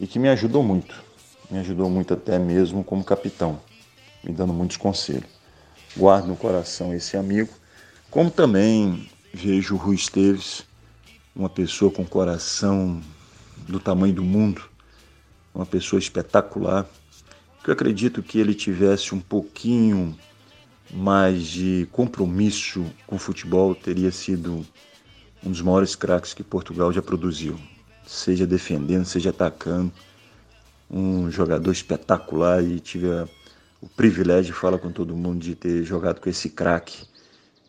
e 0.00 0.06
que 0.06 0.18
me 0.18 0.28
ajudou 0.28 0.62
muito. 0.62 1.04
Me 1.50 1.58
ajudou 1.58 1.88
muito 1.90 2.14
até 2.14 2.38
mesmo 2.38 2.82
como 2.82 3.04
capitão, 3.04 3.60
me 4.24 4.32
dando 4.32 4.52
muitos 4.52 4.76
conselhos. 4.76 5.36
Guardo 5.96 6.26
no 6.26 6.36
coração 6.36 6.92
esse 6.94 7.16
amigo, 7.16 7.52
como 8.10 8.30
também 8.30 9.08
vejo 9.32 9.74
o 9.74 9.78
Rui 9.78 9.94
Esteves, 9.94 10.65
uma 11.36 11.50
pessoa 11.50 11.92
com 11.92 12.04
coração 12.04 13.00
do 13.68 13.78
tamanho 13.78 14.14
do 14.14 14.24
mundo, 14.24 14.62
uma 15.54 15.66
pessoa 15.66 16.00
espetacular, 16.00 16.86
que 17.62 17.68
eu 17.68 17.74
acredito 17.74 18.22
que 18.22 18.38
ele 18.38 18.54
tivesse 18.54 19.14
um 19.14 19.20
pouquinho 19.20 20.16
mais 20.90 21.46
de 21.46 21.86
compromisso 21.92 22.86
com 23.06 23.16
o 23.16 23.18
futebol, 23.18 23.74
teria 23.74 24.10
sido 24.10 24.66
um 25.44 25.50
dos 25.50 25.60
maiores 25.60 25.94
craques 25.94 26.32
que 26.32 26.42
Portugal 26.42 26.90
já 26.90 27.02
produziu, 27.02 27.58
seja 28.06 28.46
defendendo, 28.46 29.04
seja 29.04 29.30
atacando. 29.30 29.92
Um 30.88 31.30
jogador 31.30 31.72
espetacular 31.72 32.62
e 32.62 32.78
tive 32.78 33.08
o 33.80 33.88
privilégio, 33.88 34.54
fala 34.54 34.78
com 34.78 34.90
todo 34.90 35.16
mundo, 35.16 35.40
de 35.40 35.54
ter 35.54 35.82
jogado 35.82 36.20
com 36.20 36.30
esse 36.30 36.48
craque. 36.48 37.06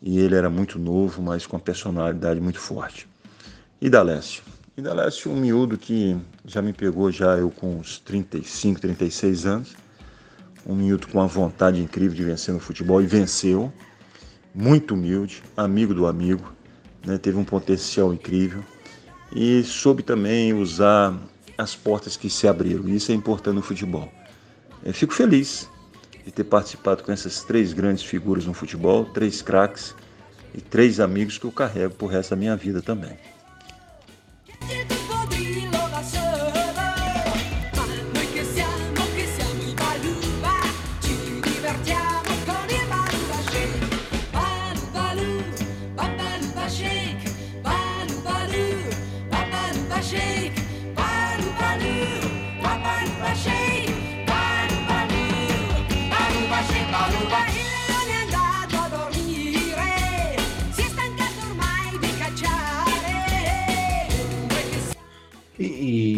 E 0.02 0.20
ele 0.20 0.36
era 0.36 0.50
muito 0.50 0.78
novo, 0.78 1.22
mas 1.22 1.48
com 1.48 1.58
uma 1.58 1.62
personalidade 1.62 2.40
muito 2.40 2.60
forte. 2.60 3.08
E 3.80 3.92
Dalécio? 3.92 4.42
E 4.76 4.82
Dalécio, 4.82 5.32
um 5.32 5.36
miúdo 5.36 5.78
que 5.78 6.18
já 6.44 6.64
me 6.64 6.74
pegou 6.74 7.12
já 7.12 7.38
eu 7.38 7.52
com 7.52 7.78
uns 7.78 8.00
35, 8.00 8.82
36 8.82 9.46
anos. 9.46 9.76
Um 10.66 10.74
miúdo 10.74 11.08
com 11.08 11.20
uma 11.20 11.28
vontade 11.28 11.80
incrível 11.80 12.18
de 12.18 12.24
vencer 12.24 12.52
no 12.52 12.60
futebol 12.60 13.00
e 13.04 13.06
venceu. 13.06 13.72
Muito 14.54 14.96
humilde, 14.96 15.44
amigo 15.56 15.94
do 15.94 16.08
amigo 16.08 16.52
né, 17.06 17.20
teve 17.20 17.38
um 17.38 17.44
potencial 17.44 18.12
incrível 18.12 18.64
e 19.32 19.62
soube 19.64 20.02
também 20.02 20.56
usar 20.56 21.16
as 21.56 21.76
portas 21.76 22.18
que 22.18 22.32
se 22.32 22.48
abriram. 22.48 22.90
Isso 22.90 23.12
é 23.12 23.16
importante 23.16 23.54
no 23.54 23.62
futebol. 23.62 24.12
Eu 24.84 24.94
fico 24.94 25.14
feliz 25.14 25.70
de 26.26 26.32
ter 26.32 26.46
participado 26.46 27.04
com 27.04 27.12
essas 27.12 27.44
três 27.44 27.74
grandes 27.74 28.04
figuras 28.04 28.48
no 28.48 28.56
futebol, 28.56 29.06
três 29.06 29.44
craques 29.44 29.94
e 30.56 30.62
três 30.62 31.00
amigos 31.00 31.38
que 31.38 31.46
eu 31.46 31.52
carrego 31.52 31.94
por 31.94 32.08
resto 32.08 32.32
da 32.32 32.36
minha 32.36 32.56
vida 32.56 32.82
também. 32.82 33.16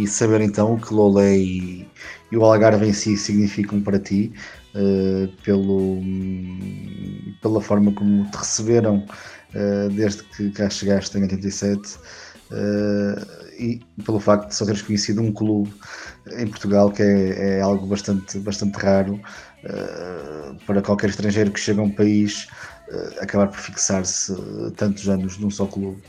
Saber 0.07 0.41
então 0.41 0.73
o 0.73 0.81
que 0.81 0.93
Lolé 0.93 1.37
e, 1.37 1.87
e 2.31 2.37
o 2.37 2.43
Algarve 2.43 2.87
em 2.87 2.93
si 2.93 3.17
significam 3.17 3.81
para 3.81 3.99
ti, 3.99 4.33
uh, 4.75 5.27
pelo, 5.43 6.01
pela 7.41 7.61
forma 7.61 7.91
como 7.93 8.29
te 8.29 8.37
receberam 8.37 9.05
uh, 9.55 9.89
desde 9.89 10.23
que 10.23 10.51
cá 10.51 10.69
chegaste 10.69 11.17
em 11.17 11.23
87 11.23 11.95
uh, 11.95 11.99
eh, 12.51 13.55
e 13.59 13.81
pelo 14.03 14.19
facto 14.19 14.49
de 14.49 14.55
só 14.55 14.65
teres 14.65 14.81
conhecido 14.81 15.21
um 15.21 15.31
clube 15.31 15.73
em 16.37 16.47
Portugal 16.47 16.91
que 16.91 17.03
é, 17.03 17.57
é 17.57 17.61
algo 17.61 17.85
bastante, 17.87 18.39
bastante 18.39 18.77
raro 18.77 19.19
para 20.65 20.81
qualquer 20.81 21.09
estrangeiro 21.09 21.51
que 21.51 21.59
chega 21.59 21.81
a 21.81 21.83
um 21.83 21.91
país 21.91 22.47
acabar 23.19 23.47
por 23.47 23.57
fixar-se 23.57 24.33
tantos 24.77 25.09
anos 25.09 25.37
num 25.37 25.51
só 25.51 25.65
clube. 25.65 26.01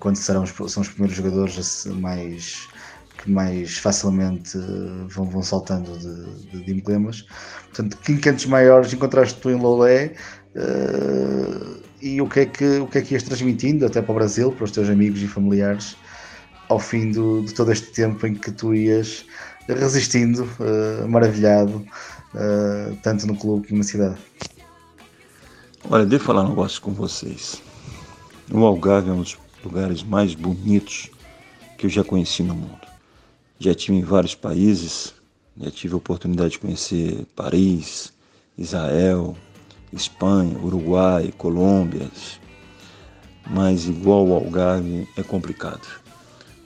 Quando 0.00 0.16
serão 0.16 0.44
são 0.46 0.82
os 0.82 0.88
primeiros 0.88 1.16
jogadores 1.16 1.86
mais 1.86 2.68
que 3.22 3.30
mais 3.30 3.78
facilmente 3.78 4.58
eh, 4.58 5.06
vão, 5.08 5.24
vão 5.26 5.42
saltando 5.42 5.96
de, 5.98 6.50
de, 6.50 6.64
de 6.64 6.72
emblemas. 6.72 7.24
Portanto, 7.66 7.96
que 7.98 8.12
encantos 8.12 8.46
maiores 8.46 8.92
encontraste 8.92 9.38
tu 9.40 9.50
em 9.50 9.54
Lolé 9.54 10.14
uh, 10.56 11.82
e 12.00 12.20
o 12.20 12.28
que, 12.28 12.40
é 12.40 12.46
que, 12.46 12.78
o 12.78 12.86
que 12.86 12.98
é 12.98 13.02
que 13.02 13.14
ias 13.14 13.22
transmitindo 13.22 13.86
até 13.86 14.02
para 14.02 14.12
o 14.12 14.14
Brasil, 14.14 14.52
para 14.52 14.64
os 14.64 14.72
teus 14.72 14.88
amigos 14.88 15.22
e 15.22 15.28
familiares, 15.28 15.96
ao 16.68 16.78
fim 16.78 17.12
do, 17.12 17.42
de 17.42 17.54
todo 17.54 17.70
este 17.70 17.92
tempo 17.92 18.26
em 18.26 18.34
que 18.34 18.50
tu 18.50 18.74
ias 18.74 19.24
resistindo, 19.68 20.42
uh, 20.58 21.08
maravilhado, 21.08 21.86
uh, 22.34 22.96
tanto 23.02 23.26
no 23.26 23.36
clube 23.36 23.68
como 23.68 23.78
na 23.78 23.84
cidade? 23.84 24.16
Olha, 25.88 26.04
devo 26.04 26.24
falar 26.24 26.44
um 26.44 26.50
negócio 26.50 26.80
com 26.82 26.92
vocês. 26.92 27.62
O 28.50 28.64
Algarve 28.64 29.10
é 29.10 29.12
um 29.12 29.22
dos 29.22 29.34
lugares 29.64 30.02
mais 30.02 30.34
bonitos 30.34 31.10
que 31.78 31.86
eu 31.86 31.90
já 31.90 32.04
conheci 32.04 32.42
no 32.42 32.54
mundo. 32.54 32.86
Já 33.58 33.74
tive 33.74 33.98
em 33.98 34.02
vários 34.02 34.34
países, 34.34 35.14
já 35.56 35.70
tive 35.70 35.94
a 35.94 35.96
oportunidade 35.96 36.52
de 36.52 36.58
conhecer 36.58 37.26
Paris, 37.36 38.12
Israel, 38.56 39.36
Espanha, 39.92 40.58
Uruguai, 40.58 41.32
Colômbia, 41.36 42.10
mas 43.50 43.86
igual 43.86 44.26
o 44.26 44.34
Algarve 44.34 45.08
é 45.16 45.22
complicado. 45.22 45.86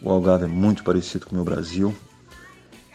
O 0.03 0.11
Algarve 0.11 0.45
é 0.45 0.49
muito 0.49 0.85
parecido 0.85 1.27
com 1.27 1.33
o 1.33 1.35
meu 1.37 1.45
Brasil, 1.45 1.95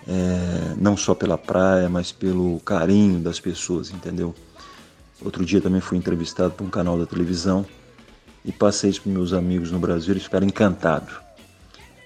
é, 0.07 0.75
não 0.77 0.95
só 0.95 1.13
pela 1.13 1.37
praia, 1.37 1.89
mas 1.89 2.11
pelo 2.11 2.59
carinho 2.61 3.19
das 3.19 3.39
pessoas, 3.39 3.91
entendeu? 3.91 4.33
Outro 5.23 5.45
dia 5.45 5.61
também 5.61 5.81
fui 5.81 5.97
entrevistado 5.97 6.53
por 6.53 6.63
um 6.63 6.69
canal 6.69 6.97
da 6.97 7.05
televisão 7.05 7.65
e 8.43 8.51
passei 8.51 8.89
isso 8.89 9.01
para 9.01 9.11
meus 9.11 9.33
amigos 9.33 9.71
no 9.71 9.79
Brasil, 9.79 10.13
eles 10.13 10.23
ficaram 10.23 10.47
encantados. 10.47 11.13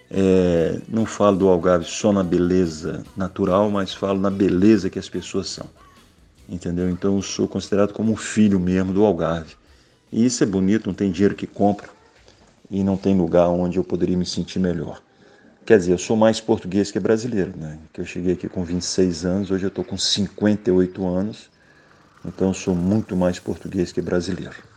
É, 0.09 0.79
não 0.88 1.05
falo 1.05 1.38
do 1.38 1.47
Algarve 1.47 1.86
só 1.86 2.11
na 2.13 2.23
beleza 2.23 3.03
natural, 3.17 3.69
mas 3.71 3.93
falo 3.93 4.19
na 4.19 4.29
beleza 4.29 4.89
que 4.89 4.99
as 4.99 5.09
pessoas 5.09 5.49
são. 5.49 5.67
Entendeu? 6.47 6.89
Então 6.89 7.15
eu 7.15 7.21
sou 7.21 7.47
considerado 7.47 7.93
como 7.93 8.11
um 8.11 8.15
filho 8.15 8.59
mesmo 8.59 8.93
do 8.93 9.03
Algarve. 9.03 9.55
E 10.11 10.25
isso 10.25 10.43
é 10.43 10.45
bonito, 10.45 10.88
não 10.88 10.93
tem 10.93 11.11
dinheiro 11.11 11.36
que 11.36 11.47
compra 11.47 11.89
e 12.69 12.83
não 12.83 12.97
tem 12.97 13.17
lugar 13.17 13.47
onde 13.49 13.77
eu 13.77 13.83
poderia 13.83 14.17
me 14.17 14.25
sentir 14.25 14.59
melhor. 14.59 15.01
Quer 15.65 15.79
dizer, 15.79 15.93
eu 15.93 15.97
sou 15.97 16.15
mais 16.15 16.39
português 16.39 16.91
que 16.91 16.99
brasileiro, 16.99 17.53
né? 17.57 17.79
Que 17.91 17.99
eu 17.99 18.05
cheguei 18.05 18.33
aqui 18.33 18.47
com 18.47 18.63
26 18.63 19.25
anos, 19.25 19.51
hoje 19.51 19.65
eu 19.65 19.69
estou 19.69 19.83
com 19.83 19.97
58 19.97 21.07
anos, 21.07 21.49
então 22.23 22.49
eu 22.49 22.53
sou 22.53 22.75
muito 22.75 23.15
mais 23.15 23.39
português 23.39 23.91
que 23.91 24.01
brasileiro. 24.01 24.74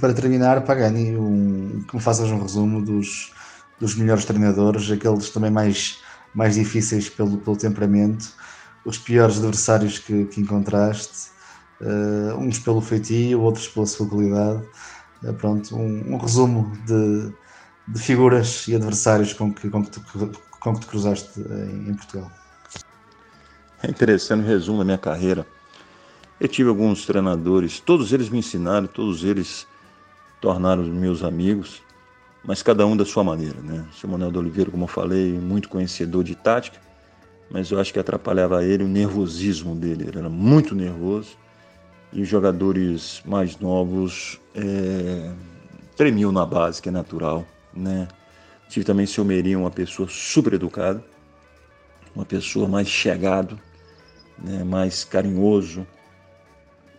Para 0.00 0.14
terminar, 0.14 0.64
Pagani, 0.64 1.16
um, 1.16 1.84
que 1.86 1.94
me 1.94 2.02
faças 2.02 2.30
um 2.30 2.40
resumo 2.40 2.82
dos, 2.82 3.32
dos 3.78 3.94
melhores 3.94 4.24
treinadores, 4.24 4.90
aqueles 4.90 5.30
também 5.30 5.50
mais, 5.50 5.98
mais 6.34 6.54
difíceis 6.54 7.08
pelo, 7.08 7.38
pelo 7.38 7.56
temperamento, 7.56 8.32
os 8.84 8.98
piores 8.98 9.36
adversários 9.38 9.98
que, 9.98 10.24
que 10.24 10.40
encontraste, 10.40 11.28
uh, 11.80 12.36
uns 12.38 12.58
pelo 12.58 12.80
feitio, 12.80 13.40
outros 13.40 13.68
pela 13.68 13.86
sua 13.86 14.08
qualidade. 14.08 14.62
Uh, 15.22 15.34
pronto, 15.34 15.76
um, 15.76 16.14
um 16.14 16.16
resumo 16.16 16.72
de, 16.86 17.32
de, 17.86 18.00
figuras 18.00 18.66
e 18.68 18.74
adversários 18.74 19.32
com 19.34 19.52
que, 19.52 19.68
com 19.68 19.84
que, 19.84 19.90
tu, 19.90 20.32
com 20.58 20.74
que 20.74 20.80
te 20.80 20.86
cruzaste 20.86 21.40
em, 21.40 21.90
em 21.90 21.94
Portugal. 21.94 22.30
É 23.82 23.88
interessante 23.88 24.44
o 24.44 24.46
resumo 24.46 24.78
da 24.78 24.84
minha 24.84 24.98
carreira. 24.98 25.46
Eu 26.38 26.48
tive 26.48 26.70
alguns 26.70 27.04
treinadores, 27.04 27.80
todos 27.80 28.12
eles 28.14 28.30
me 28.30 28.38
ensinaram, 28.38 28.86
todos 28.86 29.24
eles 29.24 29.66
tornaram 30.40 30.82
meus 30.84 31.22
amigos, 31.22 31.82
mas 32.44 32.62
cada 32.62 32.86
um 32.86 32.96
da 32.96 33.04
sua 33.04 33.22
maneira. 33.22 33.60
Né? 33.60 33.84
O 34.02 34.08
Manuel 34.08 34.32
de 34.32 34.38
Oliveira, 34.38 34.70
como 34.70 34.84
eu 34.84 34.88
falei, 34.88 35.32
muito 35.32 35.68
conhecedor 35.68 36.24
de 36.24 36.34
tática, 36.34 36.78
mas 37.50 37.70
eu 37.70 37.78
acho 37.78 37.92
que 37.92 37.98
atrapalhava 37.98 38.64
ele 38.64 38.84
o 38.84 38.88
nervosismo 38.88 39.74
dele. 39.74 40.06
Ele 40.08 40.18
era 40.18 40.28
muito 40.28 40.74
nervoso 40.74 41.36
e 42.12 42.22
os 42.22 42.28
jogadores 42.28 43.22
mais 43.24 43.58
novos 43.58 44.40
é, 44.54 45.30
tremiam 45.96 46.32
na 46.32 46.46
base, 46.46 46.80
que 46.80 46.88
é 46.88 46.92
natural. 46.92 47.44
Né? 47.74 48.08
Tive 48.68 48.86
também 48.86 49.06
seu 49.06 49.24
Meirinho, 49.24 49.60
uma 49.60 49.70
pessoa 49.70 50.08
super 50.08 50.54
educada, 50.54 51.04
uma 52.14 52.24
pessoa 52.24 52.68
mais 52.68 52.88
chegado, 52.88 53.58
né? 54.38 54.64
mais 54.64 55.04
carinhoso, 55.04 55.86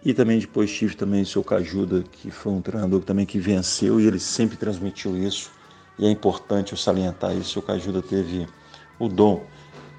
e 0.03 0.13
também 0.13 0.39
depois 0.39 0.71
tive 0.71 0.95
também 0.95 1.21
o 1.21 1.25
seu 1.25 1.43
Cajuda, 1.43 2.03
que 2.11 2.31
foi 2.31 2.51
um 2.51 2.61
treinador 2.61 3.01
também 3.01 3.25
que 3.25 3.39
venceu 3.39 3.99
e 3.99 4.07
ele 4.07 4.19
sempre 4.19 4.57
transmitiu 4.57 5.15
isso. 5.15 5.51
E 5.99 6.05
é 6.05 6.09
importante 6.09 6.71
eu 6.71 6.77
salientar 6.77 7.31
isso. 7.33 7.41
O 7.41 7.53
seu 7.53 7.61
Cajuda 7.61 8.01
teve 8.01 8.47
o 8.97 9.07
dom 9.07 9.45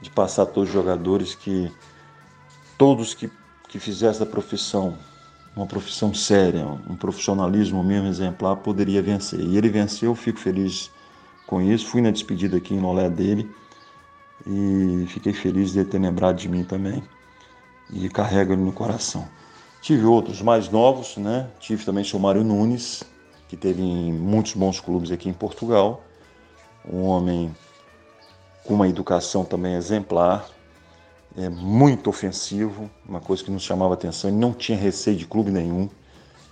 de 0.01 0.11
passar 0.11 0.43
a 0.43 0.47
todos 0.47 0.69
os 0.69 0.75
jogadores 0.75 1.35
que 1.35 1.71
todos 2.77 3.15
que, 3.15 3.31
que 3.69 3.79
fizessem 3.79 4.25
da 4.25 4.27
profissão 4.27 4.99
uma 5.55 5.67
profissão 5.67 6.15
séria, 6.15 6.65
um 6.89 6.97
profissionalismo 6.97 7.85
mesmo 7.85 8.09
exemplar, 8.09 8.57
poderia 8.57 9.03
vencer. 9.03 9.41
E 9.41 9.57
ele 9.57 9.69
venceu, 9.69 10.15
fico 10.15 10.39
feliz 10.39 10.91
com 11.47 11.61
isso. 11.61 11.87
Fui 11.87 12.01
na 12.01 12.11
despedida 12.11 12.57
aqui 12.57 12.75
em 12.75 12.81
Lolé 12.81 13.11
dele 13.11 13.51
e 14.47 15.05
fiquei 15.09 15.33
feliz 15.33 15.73
de 15.73 15.85
ter 15.85 15.99
lembrado 15.99 16.37
de 16.37 16.49
mim 16.49 16.65
também. 16.65 17.03
E 17.91 18.09
carrego 18.09 18.55
ele 18.55 18.63
no 18.63 18.73
coração. 18.73 19.29
Tive 19.83 20.07
outros 20.07 20.41
mais 20.41 20.71
novos, 20.71 21.17
né? 21.17 21.49
Tive 21.59 21.85
também 21.85 22.05
o 22.15 22.19
Mário 22.21 22.45
Nunes, 22.45 23.03
que 23.49 23.57
teve 23.57 23.83
em 23.83 24.13
muitos 24.13 24.55
bons 24.55 24.79
clubes 24.79 25.11
aqui 25.11 25.29
em 25.29 25.33
Portugal. 25.33 26.05
Um 26.89 27.03
homem 27.03 27.53
com 28.65 28.75
uma 28.75 28.87
educação 28.87 29.45
também 29.45 29.75
exemplar, 29.75 30.47
é 31.37 31.49
muito 31.49 32.09
ofensivo, 32.09 32.89
uma 33.05 33.21
coisa 33.21 33.43
que 33.43 33.51
nos 33.51 33.65
chamava 33.65 33.95
atenção. 33.95 34.31
Ele 34.31 34.39
não 34.39 34.53
tinha 34.53 34.79
receio 34.79 35.17
de 35.17 35.27
clube 35.27 35.51
nenhum, 35.51 35.91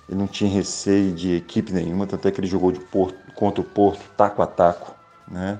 ele 0.08 0.18
não 0.18 0.26
tinha 0.26 0.50
receio 0.50 1.12
de 1.12 1.36
equipe 1.36 1.72
nenhuma, 1.72 2.08
tanto 2.08 2.26
é 2.26 2.32
que 2.32 2.40
ele 2.40 2.48
jogou 2.48 2.72
de 2.72 2.80
Porto, 2.80 3.16
contra 3.36 3.60
o 3.60 3.64
Porto, 3.64 4.02
taco 4.16 4.42
a 4.42 4.46
taco, 4.46 4.92
né? 5.28 5.56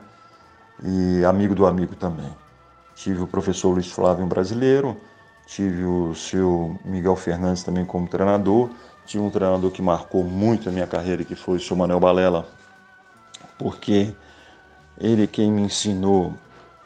E 0.83 1.25
amigo 1.25 1.55
do 1.55 1.65
amigo 1.65 1.95
também. 1.95 2.35
Tive 2.97 3.23
o 3.23 3.29
professor 3.29 3.71
Luiz 3.71 3.93
Flávio, 3.93 4.25
um 4.25 4.29
brasileiro, 4.29 4.97
tive 5.51 5.85
o 5.85 6.15
seu 6.15 6.79
Miguel 6.85 7.17
Fernandes 7.17 7.65
também 7.65 7.85
como 7.85 8.07
treinador, 8.07 8.71
tive 9.05 9.25
um 9.25 9.31
treinador 9.31 9.73
que 9.73 9.83
marcou 9.83 10.23
muito 10.23 10.69
a 10.69 10.73
minha 10.73 10.87
carreira, 10.87 11.25
que 11.25 11.35
foi 11.35 11.57
o 11.57 11.61
seu 11.61 11.77
Manuel 11.77 11.99
Balela, 11.99 12.47
porque 13.59 14.15
ele 14.97 15.25
é 15.25 15.27
quem 15.27 15.51
me 15.51 15.63
ensinou 15.63 16.35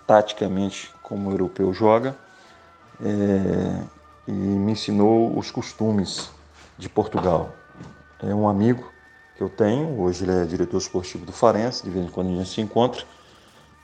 taticamente 0.07 0.91
como 1.03 1.29
o 1.29 1.33
europeu 1.33 1.75
joga 1.75 2.17
é, 3.05 3.83
e 4.27 4.33
me 4.33 4.73
ensinou 4.73 5.39
os 5.39 5.51
costumes 5.51 6.31
de 6.79 6.89
Portugal. 6.89 7.55
É 8.23 8.35
um 8.35 8.49
amigo 8.49 8.91
que 9.37 9.43
eu 9.43 9.51
tenho, 9.51 10.01
hoje 10.01 10.25
ele 10.25 10.33
é 10.33 10.45
diretor 10.47 10.79
esportivo 10.79 11.27
do 11.27 11.33
Farense, 11.33 11.85
de 11.85 11.91
vez 11.91 12.07
em 12.07 12.09
quando 12.09 12.29
a 12.29 12.37
gente 12.37 12.49
se 12.49 12.62
encontra, 12.62 13.05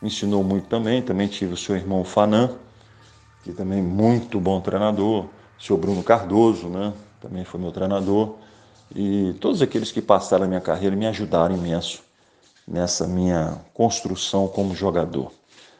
me 0.00 0.08
ensinou 0.08 0.42
muito 0.42 0.68
também, 0.68 1.02
também 1.02 1.28
tive 1.28 1.52
o 1.52 1.56
seu 1.56 1.76
irmão 1.76 2.02
Fanan, 2.02 2.56
que 3.42 3.52
também 3.52 3.82
muito 3.82 4.38
bom 4.38 4.60
treinador, 4.60 5.24
o 5.58 5.62
senhor 5.62 5.78
Bruno 5.78 6.02
Cardoso, 6.02 6.68
né? 6.68 6.92
Também 7.20 7.44
foi 7.44 7.60
meu 7.60 7.72
treinador. 7.72 8.36
E 8.94 9.34
todos 9.40 9.62
aqueles 9.62 9.92
que 9.92 10.02
passaram 10.02 10.44
a 10.44 10.48
minha 10.48 10.60
carreira 10.60 10.96
me 10.96 11.06
ajudaram 11.06 11.54
imenso 11.54 12.02
nessa 12.66 13.06
minha 13.06 13.58
construção 13.72 14.48
como 14.48 14.74
jogador. 14.74 15.32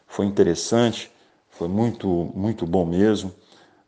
Foi 0.07 0.25
interessante, 0.25 1.11
foi 1.49 1.67
muito, 1.67 2.31
muito 2.35 2.65
bom 2.65 2.85
mesmo. 2.85 3.33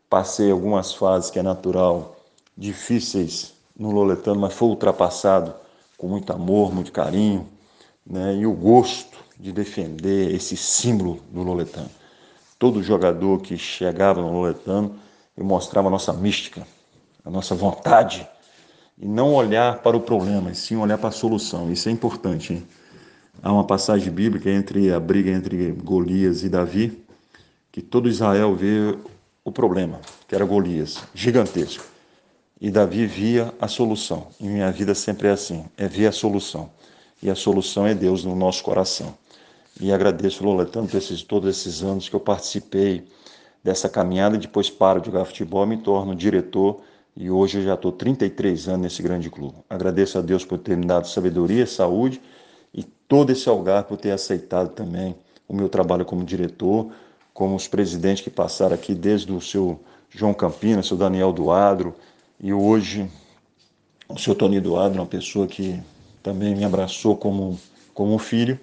Passei 0.08 0.50
algumas 0.50 0.92
fases 0.92 1.30
que 1.30 1.38
é 1.38 1.42
natural, 1.42 2.16
difíceis 2.56 3.54
no 3.76 3.90
Loletano, 3.90 4.40
mas 4.40 4.54
foi 4.54 4.68
ultrapassado 4.68 5.54
com 5.98 6.06
muito 6.06 6.32
amor, 6.32 6.72
muito 6.72 6.92
carinho, 6.92 7.48
né? 8.06 8.36
E 8.36 8.46
o 8.46 8.52
gosto 8.52 9.18
de 9.38 9.52
defender 9.52 10.32
esse 10.32 10.56
símbolo 10.56 11.20
do 11.30 11.42
Loletano 11.42 11.90
todo 12.64 12.82
jogador 12.82 13.42
que 13.42 13.58
chegava 13.58 14.22
no 14.22 14.32
Loletano 14.32 14.94
e 15.36 15.42
mostrava 15.42 15.88
a 15.88 15.90
nossa 15.90 16.14
mística, 16.14 16.66
a 17.22 17.28
nossa 17.28 17.54
vontade, 17.54 18.26
e 18.96 19.06
não 19.06 19.34
olhar 19.34 19.80
para 19.82 19.94
o 19.94 20.00
problema, 20.00 20.50
e 20.50 20.54
sim 20.54 20.74
olhar 20.74 20.96
para 20.96 21.10
a 21.10 21.12
solução. 21.12 21.70
Isso 21.70 21.90
é 21.90 21.92
importante. 21.92 22.54
Hein? 22.54 22.66
Há 23.42 23.52
uma 23.52 23.64
passagem 23.64 24.10
bíblica 24.10 24.48
entre 24.48 24.90
a 24.90 24.98
briga 24.98 25.30
entre 25.30 25.72
Golias 25.72 26.42
e 26.42 26.48
Davi, 26.48 27.04
que 27.70 27.82
todo 27.82 28.08
Israel 28.08 28.56
vê 28.56 28.96
o 29.44 29.52
problema, 29.52 30.00
que 30.26 30.34
era 30.34 30.46
Golias, 30.46 31.02
gigantesco. 31.14 31.84
e 32.58 32.70
Davi 32.70 33.06
via 33.06 33.52
a 33.60 33.68
solução. 33.68 34.28
E 34.40 34.46
minha 34.46 34.72
vida 34.72 34.94
sempre 34.94 35.28
é 35.28 35.32
assim, 35.32 35.66
é 35.76 35.86
ver 35.86 36.06
a 36.06 36.12
solução. 36.12 36.70
E 37.22 37.28
a 37.28 37.34
solução 37.34 37.86
é 37.86 37.94
Deus 37.94 38.24
no 38.24 38.34
nosso 38.34 38.64
coração. 38.64 39.14
E 39.80 39.92
agradeço, 39.92 40.44
Lola, 40.44 40.64
tanto 40.64 40.96
esses, 40.96 41.22
todos 41.22 41.48
esses 41.48 41.82
anos 41.82 42.08
que 42.08 42.14
eu 42.14 42.20
participei 42.20 43.04
dessa 43.62 43.88
caminhada, 43.88 44.38
depois 44.38 44.70
paro 44.70 45.00
de 45.00 45.06
jogar 45.06 45.24
futebol, 45.24 45.66
me 45.66 45.76
torno 45.76 46.14
diretor 46.14 46.80
e 47.16 47.30
hoje 47.30 47.58
eu 47.58 47.64
já 47.64 47.74
estou 47.74 47.90
33 47.90 48.68
anos 48.68 48.80
nesse 48.82 49.02
grande 49.02 49.30
clube. 49.30 49.56
Agradeço 49.68 50.18
a 50.18 50.20
Deus 50.20 50.44
por 50.44 50.58
ter 50.58 50.76
me 50.76 50.86
dado 50.86 51.08
sabedoria, 51.08 51.66
saúde 51.66 52.20
e 52.72 52.82
todo 52.82 53.30
esse 53.30 53.48
algar 53.48 53.84
por 53.84 53.96
ter 53.96 54.12
aceitado 54.12 54.70
também 54.74 55.16
o 55.48 55.54
meu 55.54 55.68
trabalho 55.68 56.04
como 56.04 56.24
diretor, 56.24 56.92
como 57.32 57.56
os 57.56 57.66
presidentes 57.66 58.22
que 58.22 58.30
passaram 58.30 58.74
aqui, 58.74 58.94
desde 58.94 59.32
o 59.32 59.40
seu 59.40 59.80
João 60.08 60.34
Campinas, 60.34 60.86
o 60.86 60.88
seu 60.88 60.96
Daniel 60.96 61.32
Duadro 61.32 61.94
e 62.40 62.52
hoje 62.52 63.10
o 64.08 64.18
seu 64.18 64.34
Tony 64.34 64.60
Duadro, 64.60 65.00
uma 65.00 65.06
pessoa 65.06 65.46
que 65.46 65.80
também 66.22 66.54
me 66.54 66.64
abraçou 66.64 67.16
como, 67.16 67.58
como 67.92 68.14
um 68.14 68.18
filho 68.18 68.58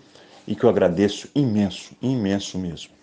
e 0.47 0.55
que 0.55 0.63
eu 0.63 0.69
agradeço 0.69 1.29
imenso, 1.35 1.91
imenso 2.01 2.57
mesmo. 2.57 3.00